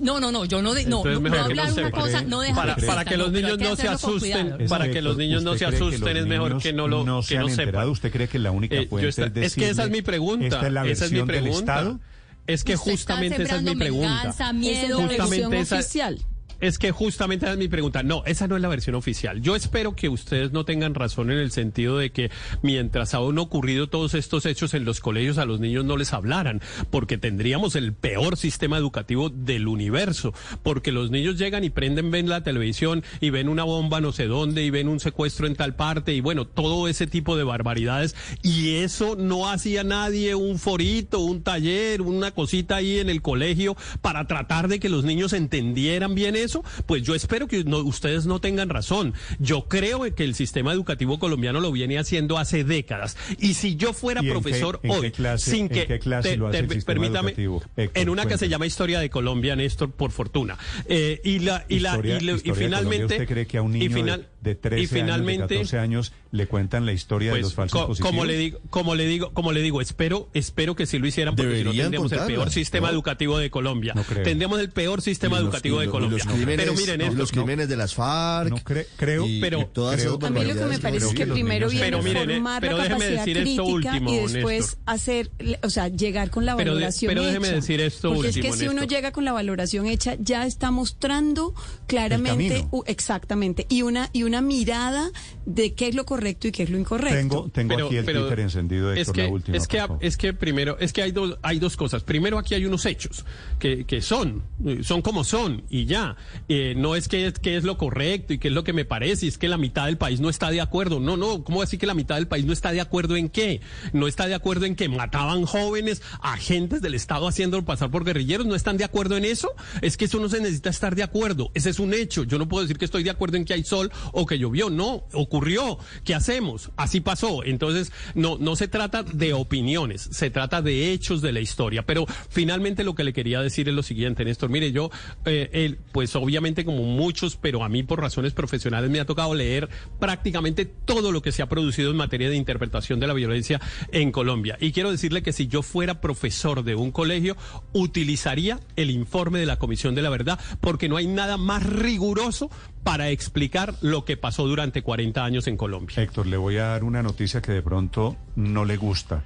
No, 0.00 0.20
no, 0.20 0.30
no, 0.32 0.44
yo 0.44 0.62
no, 0.62 0.74
de- 0.74 0.84
no, 0.86 1.02
no, 1.04 1.20
no 1.20 1.38
hablar 1.40 1.72
una 1.72 1.90
cosa, 1.90 2.22
no 2.22 2.40
dejar 2.40 2.54
para, 2.56 2.74
que 2.76 2.86
para 2.86 3.04
que 3.04 3.16
los 3.16 3.32
niños 3.32 3.58
no 3.58 3.76
se 3.76 3.88
asusten, 3.88 4.66
para 4.68 4.90
que 4.90 5.02
los 5.02 5.16
niños 5.16 5.42
no 5.42 5.52
¿usted 5.52 5.68
se 5.70 5.76
asusten, 5.76 6.16
es 6.16 6.26
mejor 6.26 6.58
que 6.62 6.72
no 6.72 6.88
lo 6.88 7.04
no 7.04 7.22
que 7.22 7.38
no 7.38 7.48
sepan. 7.48 7.88
¿Usted 7.88 8.12
cree 8.12 8.28
que 8.28 8.38
la 8.38 8.50
única 8.50 8.76
Eh, 8.76 8.86
fuente 8.88 9.08
está- 9.08 9.26
es 9.26 9.36
es 9.46 9.54
que 9.54 9.60
esa 9.62 9.70
es 9.70 9.76
decirle, 9.76 9.90
mi 9.98 10.02
pregunta. 10.02 10.46
esta 10.46 10.66
es 10.66 10.72
la 10.72 10.86
esa 10.86 11.04
es 11.06 11.12
mi 11.12 11.18
versión 11.18 11.26
del 11.28 11.42
pregunta. 11.42 11.72
Estado? 11.74 12.00
Es 12.46 12.64
que 12.64 12.76
justamente 12.76 13.42
esa 13.42 13.56
es 13.56 13.62
mi 13.62 13.76
pregunta. 13.76 14.08
venganza, 14.08 14.30
Esa 14.30 14.48
es 14.50 14.54
miedo, 14.56 14.98
Justamente 15.08 15.60
esa- 15.60 15.76
oficial. 15.76 16.18
Es 16.60 16.78
que 16.78 16.90
justamente 16.90 17.50
es 17.50 17.56
mi 17.56 17.68
pregunta. 17.68 18.02
No, 18.02 18.24
esa 18.26 18.48
no 18.48 18.56
es 18.56 18.62
la 18.62 18.68
versión 18.68 18.96
oficial. 18.96 19.40
Yo 19.40 19.54
espero 19.54 19.94
que 19.94 20.08
ustedes 20.08 20.52
no 20.52 20.64
tengan 20.64 20.94
razón 20.94 21.30
en 21.30 21.38
el 21.38 21.52
sentido 21.52 21.98
de 21.98 22.10
que 22.10 22.30
mientras 22.62 23.14
han 23.14 23.38
ocurrido 23.38 23.88
todos 23.88 24.14
estos 24.14 24.44
hechos 24.46 24.74
en 24.74 24.84
los 24.84 25.00
colegios 25.00 25.38
a 25.38 25.44
los 25.44 25.60
niños 25.60 25.84
no 25.84 25.96
les 25.96 26.12
hablaran, 26.12 26.60
porque 26.90 27.18
tendríamos 27.18 27.76
el 27.76 27.92
peor 27.92 28.36
sistema 28.36 28.76
educativo 28.76 29.30
del 29.30 29.68
universo, 29.68 30.34
porque 30.62 30.92
los 30.92 31.10
niños 31.10 31.38
llegan 31.38 31.64
y 31.64 31.70
prenden, 31.70 32.10
ven 32.10 32.28
la 32.28 32.42
televisión 32.42 33.04
y 33.20 33.30
ven 33.30 33.48
una 33.48 33.64
bomba 33.64 34.00
no 34.00 34.12
sé 34.12 34.26
dónde 34.26 34.64
y 34.64 34.70
ven 34.70 34.88
un 34.88 35.00
secuestro 35.00 35.46
en 35.46 35.54
tal 35.54 35.76
parte 35.76 36.14
y 36.14 36.20
bueno, 36.20 36.46
todo 36.46 36.88
ese 36.88 37.06
tipo 37.06 37.36
de 37.36 37.44
barbaridades 37.44 38.16
y 38.42 38.76
eso 38.76 39.16
no 39.16 39.48
hacía 39.48 39.84
nadie 39.84 40.34
un 40.34 40.58
forito, 40.58 41.20
un 41.20 41.42
taller, 41.42 42.02
una 42.02 42.30
cosita 42.32 42.76
ahí 42.76 42.98
en 42.98 43.10
el 43.10 43.22
colegio 43.22 43.76
para 44.00 44.26
tratar 44.26 44.68
de 44.68 44.80
que 44.80 44.88
los 44.88 45.04
niños 45.04 45.32
entendieran 45.32 46.14
bien 46.14 46.36
eso, 46.36 46.47
pues 46.86 47.02
yo 47.02 47.14
espero 47.14 47.46
que 47.48 47.64
no- 47.64 47.78
ustedes 47.78 48.26
no 48.26 48.40
tengan 48.40 48.68
razón. 48.68 49.14
Yo 49.38 49.66
creo 49.68 49.98
que 50.14 50.24
el 50.24 50.34
sistema 50.34 50.72
educativo 50.72 51.18
colombiano 51.18 51.60
lo 51.60 51.72
viene 51.72 51.98
haciendo 51.98 52.38
hace 52.38 52.64
décadas. 52.64 53.16
Y 53.38 53.54
si 53.54 53.76
yo 53.76 53.92
fuera 53.92 54.22
¿Y 54.22 54.26
en 54.26 54.32
profesor 54.32 54.80
en 54.82 54.90
qué 54.90 54.96
hoy, 54.98 55.10
clase- 55.10 55.50
sin 55.50 55.62
en 55.62 55.68
que 55.68 55.86
qué 55.86 55.98
clase 55.98 56.36
lo 56.36 56.48
hace 56.48 56.58
el 56.60 56.84
permítame? 56.84 57.30
Héctor, 57.32 57.62
en 57.94 58.08
una 58.08 58.26
que 58.26 58.38
se 58.38 58.48
llama 58.48 58.66
Historia 58.66 59.00
de 59.00 59.10
Colombia, 59.10 59.56
Néstor, 59.56 59.90
por 59.90 60.10
fortuna. 60.10 60.56
Eh, 60.86 61.20
y 61.24 61.40
la 61.40 61.64
y 61.68 61.80
la 61.80 61.90
Historia- 61.90 62.18
y, 62.18 62.52
finalmente 62.52 63.14
¿Usted 63.14 63.26
cree 63.26 63.46
que 63.46 63.58
a 63.58 63.62
un 63.62 63.72
niño 63.72 63.88
de- 64.06 64.24
de, 64.40 64.54
13 64.54 64.82
y 64.82 64.86
finalmente 64.86 65.42
años, 65.42 65.48
de 65.48 65.56
14 65.56 65.78
años, 65.78 66.12
le 66.30 66.46
cuentan 66.46 66.84
la 66.86 66.92
historia 66.92 67.28
de 67.30 67.36
pues, 67.36 67.42
los 67.42 67.54
falsos 67.54 67.80
co- 67.80 67.86
positivos? 67.88 68.10
como 68.10 68.24
le 68.26 68.36
digo, 68.36 68.58
como 68.70 68.94
le 68.94 69.06
digo, 69.06 69.32
como 69.32 69.52
le 69.52 69.62
digo, 69.62 69.80
espero, 69.80 70.28
espero 70.34 70.76
que 70.76 70.84
si 70.86 70.98
lo 70.98 71.06
hicieran, 71.06 71.34
porque 71.36 71.50
si 71.58 71.64
no 71.64 71.70
Deberían 71.72 71.84
tendríamos 71.92 72.12
el 72.12 72.20
peor 72.26 72.50
sistema 72.50 72.88
¿no? 72.88 72.92
educativo 72.94 73.38
de 73.38 73.50
Colombia. 73.50 73.94
No 73.94 74.02
creo. 74.04 74.22
Tendríamos 74.24 74.60
el 74.60 74.70
peor 74.70 75.00
sistema 75.00 75.36
los- 75.36 75.44
educativo 75.44 75.82
y 75.82 75.86
de 75.86 75.90
Colombia. 75.90 76.18
Los 76.24 76.34
crímenes, 76.34 76.66
Pero 76.66 76.74
miren, 76.78 76.98
no, 76.98 77.04
esto, 77.06 77.16
los 77.18 77.32
crímenes 77.32 77.68
de 77.68 77.76
las 77.76 77.94
FARC. 77.94 78.50
No 78.50 78.56
cre- 78.58 78.86
creo- 78.96 79.26
y- 79.26 79.40
pero- 79.40 79.60
y 79.62 79.64
todas 79.72 79.96
creo- 79.96 80.16
esas 80.18 80.28
A 80.28 80.30
mí 80.30 80.44
lo 80.44 80.54
que 80.54 80.64
me 80.66 80.78
parece 80.78 81.06
es 81.06 81.14
que 81.14 81.26
primero 81.26 81.68
viene 81.70 81.86
Pero 81.86 82.02
miren, 82.02 82.28
formar 82.30 82.60
pero 82.60 82.76
la 82.76 82.88
capacidad 82.88 83.10
decir 83.24 83.38
esto 83.38 83.64
crítica 83.64 83.92
último, 83.94 84.12
y 84.12 84.16
después 84.32 84.60
Néstor. 84.60 84.78
hacer, 84.86 85.30
o 85.62 85.70
sea, 85.70 85.88
llegar 85.88 86.30
con 86.30 86.44
la 86.44 86.56
Pero 86.56 86.72
de- 86.72 86.74
valoración 86.76 87.08
pero 87.10 87.24
déjeme 87.24 87.46
hecha. 87.46 87.56
decir 87.56 87.80
esto 87.80 88.12
Porque 88.14 88.28
es 88.28 88.36
último, 88.36 88.52
que 88.54 88.58
si 88.60 88.68
uno 88.68 88.84
llega 88.84 89.12
con 89.12 89.24
la 89.24 89.32
valoración 89.32 89.86
hecha, 89.86 90.14
ya 90.20 90.44
está 90.46 90.70
mostrando 90.70 91.54
claramente, 91.86 92.66
exactamente, 92.86 93.66
y 93.68 93.82
una 93.82 94.10
y 94.12 94.24
una 94.24 94.40
mirada 94.42 95.10
de 95.46 95.72
qué 95.74 95.88
es 95.88 95.94
lo 95.94 96.04
correcto 96.04 96.17
y 96.26 96.34
qué 96.52 96.62
es 96.62 96.70
lo 96.70 96.78
incorrecto. 96.78 97.16
Tengo, 97.16 97.48
tengo 97.50 97.74
Pero- 97.74 97.86
aquí 97.86 97.96
el 97.96 98.04
pero 98.04 98.20
Twitter 98.22 98.40
encendido, 98.40 98.92
es 98.92 99.00
Héctor, 99.00 99.14
que, 99.14 99.22
la 99.22 99.28
última. 99.28 99.56
es 99.56 99.66
que, 99.68 99.86
es 100.00 100.16
que 100.16 100.32
primero, 100.34 100.76
es 100.80 100.92
que 100.92 101.02
hay 101.02 101.12
dos, 101.12 101.38
hay 101.42 101.58
dos 101.58 101.76
cosas. 101.76 102.02
Primero 102.02 102.38
aquí 102.38 102.54
hay 102.54 102.64
unos 102.66 102.84
hechos 102.86 103.24
que, 103.58 103.84
que 103.84 104.02
son, 104.02 104.42
son 104.82 105.02
como 105.02 105.24
son 105.24 105.62
y 105.70 105.84
ya. 105.86 106.16
Eh, 106.48 106.74
no 106.76 106.96
es 106.96 107.08
que, 107.08 107.32
que 107.40 107.56
es 107.56 107.64
lo 107.64 107.78
correcto 107.78 108.32
y 108.32 108.38
que 108.38 108.48
es 108.48 108.54
lo 108.54 108.64
que 108.64 108.72
me 108.72 108.84
parece, 108.84 109.26
y 109.26 109.28
es 109.28 109.38
que 109.38 109.48
la 109.48 109.56
mitad 109.58 109.86
del 109.86 109.98
país 109.98 110.20
no 110.20 110.28
está 110.28 110.50
de 110.50 110.60
acuerdo. 110.60 111.00
No, 111.00 111.16
no, 111.16 111.44
¿cómo 111.44 111.60
decir 111.60 111.78
que 111.78 111.86
la 111.86 111.94
mitad 111.94 112.16
del 112.16 112.28
país 112.28 112.44
no 112.44 112.52
está 112.52 112.72
de 112.72 112.80
acuerdo 112.80 113.16
en 113.16 113.28
qué? 113.28 113.60
No 113.92 114.06
está 114.08 114.26
de 114.26 114.34
acuerdo 114.34 114.64
en 114.66 114.74
que 114.76 114.88
mataban 114.88 115.44
jóvenes, 115.44 116.02
agentes 116.20 116.82
del 116.82 116.94
Estado 116.94 117.28
haciéndolo 117.28 117.64
pasar 117.64 117.90
por 117.90 118.04
guerrilleros. 118.04 118.46
¿No 118.46 118.54
están 118.54 118.76
de 118.76 118.84
acuerdo 118.84 119.16
en 119.16 119.24
eso? 119.24 119.50
Es 119.82 119.96
que 119.96 120.06
eso 120.06 120.18
no 120.20 120.28
se 120.28 120.40
necesita 120.40 120.70
estar 120.70 120.94
de 120.94 121.02
acuerdo. 121.02 121.50
Ese 121.54 121.70
es 121.70 121.78
un 121.78 121.94
hecho. 121.94 122.24
Yo 122.24 122.38
no 122.38 122.48
puedo 122.48 122.62
decir 122.62 122.78
que 122.78 122.84
estoy 122.84 123.02
de 123.02 123.10
acuerdo 123.10 123.36
en 123.36 123.44
que 123.44 123.54
hay 123.54 123.64
sol 123.64 123.90
o 124.12 124.26
que 124.26 124.38
llovió. 124.38 124.70
No, 124.70 125.04
ocurrió. 125.12 125.78
¿Qué 126.08 126.14
hacemos? 126.14 126.70
Así 126.78 127.00
pasó. 127.00 127.44
Entonces, 127.44 127.92
no, 128.14 128.38
no 128.38 128.56
se 128.56 128.66
trata 128.66 129.02
de 129.02 129.34
opiniones, 129.34 130.08
se 130.10 130.30
trata 130.30 130.62
de 130.62 130.90
hechos 130.90 131.20
de 131.20 131.32
la 131.32 131.40
historia. 131.40 131.84
Pero 131.84 132.06
finalmente 132.30 132.82
lo 132.82 132.94
que 132.94 133.04
le 133.04 133.12
quería 133.12 133.42
decir 133.42 133.68
es 133.68 133.74
lo 133.74 133.82
siguiente, 133.82 134.24
Néstor. 134.24 134.48
Mire, 134.48 134.72
yo, 134.72 134.90
eh, 135.26 135.50
él, 135.52 135.80
pues 135.92 136.16
obviamente 136.16 136.64
como 136.64 136.82
muchos, 136.84 137.36
pero 137.36 137.62
a 137.62 137.68
mí 137.68 137.82
por 137.82 138.00
razones 138.00 138.32
profesionales 138.32 138.88
me 138.88 139.00
ha 139.00 139.04
tocado 139.04 139.34
leer 139.34 139.68
prácticamente 140.00 140.64
todo 140.64 141.12
lo 141.12 141.20
que 141.20 141.30
se 141.30 141.42
ha 141.42 141.48
producido 141.50 141.90
en 141.90 141.98
materia 141.98 142.30
de 142.30 142.36
interpretación 142.36 143.00
de 143.00 143.06
la 143.06 143.12
violencia 143.12 143.60
en 143.92 144.10
Colombia. 144.10 144.56
Y 144.62 144.72
quiero 144.72 144.90
decirle 144.90 145.22
que 145.22 145.34
si 145.34 145.46
yo 145.46 145.60
fuera 145.60 146.00
profesor 146.00 146.64
de 146.64 146.74
un 146.74 146.90
colegio, 146.90 147.36
utilizaría 147.74 148.60
el 148.76 148.90
informe 148.90 149.40
de 149.40 149.44
la 149.44 149.58
Comisión 149.58 149.94
de 149.94 150.00
la 150.00 150.08
Verdad, 150.08 150.40
porque 150.62 150.88
no 150.88 150.96
hay 150.96 151.06
nada 151.06 151.36
más 151.36 151.66
riguroso 151.66 152.48
para 152.82 153.10
explicar 153.10 153.74
lo 153.80 154.04
que 154.04 154.16
pasó 154.16 154.46
durante 154.46 154.82
40 154.82 155.24
años 155.24 155.46
en 155.46 155.56
Colombia. 155.56 156.02
Héctor, 156.02 156.26
le 156.26 156.36
voy 156.36 156.56
a 156.56 156.64
dar 156.68 156.84
una 156.84 157.02
noticia 157.02 157.42
que 157.42 157.52
de 157.52 157.62
pronto 157.62 158.16
no 158.36 158.64
le 158.64 158.76
gusta. 158.76 159.22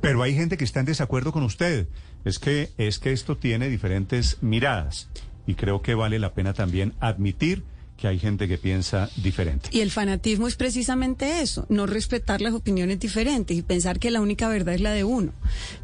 Pero 0.00 0.22
hay 0.22 0.34
gente 0.34 0.56
que 0.56 0.64
está 0.64 0.80
en 0.80 0.86
desacuerdo 0.86 1.32
con 1.32 1.42
usted. 1.42 1.88
Es 2.24 2.38
que, 2.38 2.70
es 2.78 2.98
que 2.98 3.12
esto 3.12 3.36
tiene 3.36 3.68
diferentes 3.68 4.42
miradas. 4.42 5.08
Y 5.46 5.54
creo 5.54 5.82
que 5.82 5.94
vale 5.94 6.18
la 6.18 6.34
pena 6.34 6.52
también 6.52 6.92
admitir 7.00 7.64
que 7.96 8.06
hay 8.06 8.18
gente 8.18 8.46
que 8.46 8.58
piensa 8.58 9.10
diferente. 9.16 9.70
Y 9.72 9.80
el 9.80 9.90
fanatismo 9.90 10.46
es 10.46 10.54
precisamente 10.54 11.40
eso, 11.40 11.66
no 11.68 11.84
respetar 11.86 12.40
las 12.40 12.54
opiniones 12.54 13.00
diferentes 13.00 13.56
y 13.56 13.62
pensar 13.62 13.98
que 13.98 14.12
la 14.12 14.20
única 14.20 14.48
verdad 14.48 14.74
es 14.74 14.80
la 14.80 14.92
de 14.92 15.02
uno. 15.02 15.32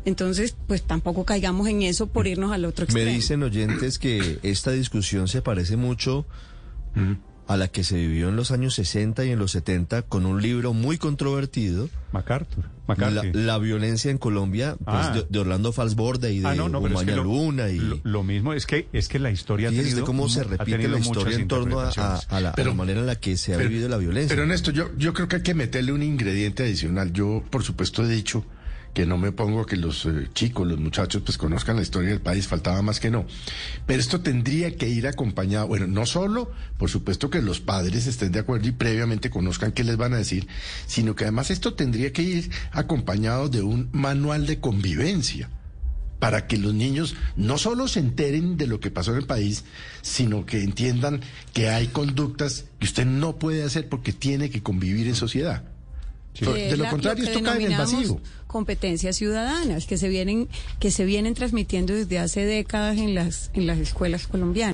Entonces, 0.04 0.54
pues 0.68 0.82
tampoco 0.82 1.24
caigamos 1.24 1.66
en 1.66 1.82
eso 1.82 2.06
por 2.06 2.28
irnos 2.28 2.52
al 2.52 2.66
otro 2.66 2.84
Me 2.86 2.92
extremo. 3.00 3.10
dicen 3.10 3.42
oyentes 3.42 3.98
que 3.98 4.38
esta 4.44 4.70
discusión 4.70 5.26
se 5.26 5.42
parece 5.42 5.76
mucho 5.76 6.24
a 7.46 7.56
la 7.58 7.68
que 7.68 7.84
se 7.84 7.96
vivió 7.96 8.30
en 8.30 8.36
los 8.36 8.50
años 8.52 8.74
60 8.74 9.24
y 9.26 9.30
en 9.30 9.38
los 9.38 9.50
70 9.52 10.02
con 10.02 10.24
un 10.24 10.40
libro 10.40 10.72
muy 10.72 10.96
controvertido. 10.96 11.90
MacArthur. 12.12 12.64
La, 12.86 13.22
la 13.32 13.58
violencia 13.58 14.10
en 14.10 14.18
Colombia, 14.18 14.76
pues, 14.82 14.96
Ah. 14.96 15.12
de, 15.14 15.26
de 15.28 15.38
Orlando 15.38 15.72
Falsborda 15.72 16.28
y 16.30 16.40
de 16.40 16.46
Ah, 16.48 16.54
no, 16.54 16.66
es 16.86 17.02
que 17.02 17.16
Luna. 17.16 17.68
Y, 17.70 17.78
lo, 17.78 17.98
lo 18.02 18.22
mismo 18.22 18.52
es 18.54 18.66
que 18.66 18.88
es 18.92 19.08
que 19.08 19.18
la 19.18 19.30
historia 19.30 19.68
ha 19.68 19.70
Fíjese 19.70 19.88
tenido, 19.90 20.06
cómo 20.06 20.28
se 20.28 20.40
ha 20.40 20.44
repite 20.44 20.88
la 20.88 20.98
historia 20.98 21.36
en 21.38 21.48
torno 21.48 21.80
a, 21.80 21.84
a- 21.84 21.88
interpretaciones. 21.88 22.26
a 22.30 22.40
la, 22.40 22.50
a 22.50 22.64
la 22.64 22.74
manera 22.74 23.00
en 23.00 23.06
la 23.06 23.16
que 23.16 23.36
se 23.36 23.54
ha 23.54 23.56
Pero- 23.58 23.68
vivido 23.70 23.88
la 23.88 23.96
violencia. 23.98 24.34
Pero 24.34 24.46
Néstor, 24.46 24.74
yo, 24.74 24.90
yo 24.96 25.12
creo 25.14 25.28
que 25.28 25.36
hay 25.36 25.42
que 25.42 25.54
meterle 25.54 25.92
un 25.92 26.02
ingrediente 26.02 26.62
adicional. 26.62 27.12
Yo, 27.12 27.42
por 27.50 27.62
supuesto, 27.62 28.04
he 28.04 28.08
dicho 28.08 28.44
que 28.94 29.06
no 29.06 29.18
me 29.18 29.32
pongo 29.32 29.66
que 29.66 29.76
los 29.76 30.06
eh, 30.06 30.28
chicos, 30.32 30.66
los 30.66 30.78
muchachos, 30.78 31.22
pues 31.24 31.36
conozcan 31.36 31.76
la 31.76 31.82
historia 31.82 32.10
del 32.10 32.20
país, 32.20 32.46
faltaba 32.46 32.80
más 32.80 33.00
que 33.00 33.10
no. 33.10 33.26
Pero 33.86 34.00
esto 34.00 34.20
tendría 34.20 34.76
que 34.76 34.88
ir 34.88 35.08
acompañado, 35.08 35.66
bueno, 35.66 35.88
no 35.88 36.06
solo, 36.06 36.52
por 36.78 36.88
supuesto, 36.88 37.28
que 37.28 37.42
los 37.42 37.60
padres 37.60 38.06
estén 38.06 38.32
de 38.32 38.38
acuerdo 38.38 38.68
y 38.68 38.72
previamente 38.72 39.30
conozcan 39.30 39.72
qué 39.72 39.82
les 39.82 39.96
van 39.96 40.14
a 40.14 40.18
decir, 40.18 40.46
sino 40.86 41.16
que 41.16 41.24
además 41.24 41.50
esto 41.50 41.74
tendría 41.74 42.12
que 42.12 42.22
ir 42.22 42.50
acompañado 42.70 43.48
de 43.48 43.62
un 43.62 43.88
manual 43.92 44.46
de 44.46 44.60
convivencia 44.60 45.50
para 46.20 46.46
que 46.46 46.56
los 46.56 46.72
niños 46.72 47.16
no 47.36 47.58
solo 47.58 47.88
se 47.88 48.00
enteren 48.00 48.56
de 48.56 48.68
lo 48.68 48.78
que 48.78 48.92
pasó 48.92 49.10
en 49.10 49.18
el 49.18 49.26
país, 49.26 49.64
sino 50.02 50.46
que 50.46 50.62
entiendan 50.62 51.20
que 51.52 51.68
hay 51.68 51.88
conductas 51.88 52.66
que 52.78 52.86
usted 52.86 53.04
no 53.04 53.38
puede 53.38 53.64
hacer 53.64 53.88
porque 53.88 54.12
tiene 54.12 54.50
que 54.50 54.62
convivir 54.62 55.08
en 55.08 55.16
sociedad. 55.16 55.73
Que 56.34 56.44
De 56.70 56.76
lo 56.76 56.84
la- 56.84 56.90
contrario, 56.90 57.24
que 57.24 57.30
esto 57.30 57.42
cae 57.44 57.64
en 57.64 57.72
el 57.72 57.78
vacío. 57.78 58.20
competencias 58.46 59.16
ciudadanas 59.16 59.86
que 59.86 59.96
se 59.98 60.08
vienen 60.08 60.48
que 60.78 60.90
se 60.90 61.04
vienen 61.04 61.34
transmitiendo 61.34 61.94
desde 61.94 62.18
hace 62.18 62.44
décadas 62.44 62.98
en 62.98 63.14
las 63.14 63.50
en 63.54 63.66
las 63.66 63.78
escuelas 63.78 64.26
colombianas. 64.26 64.73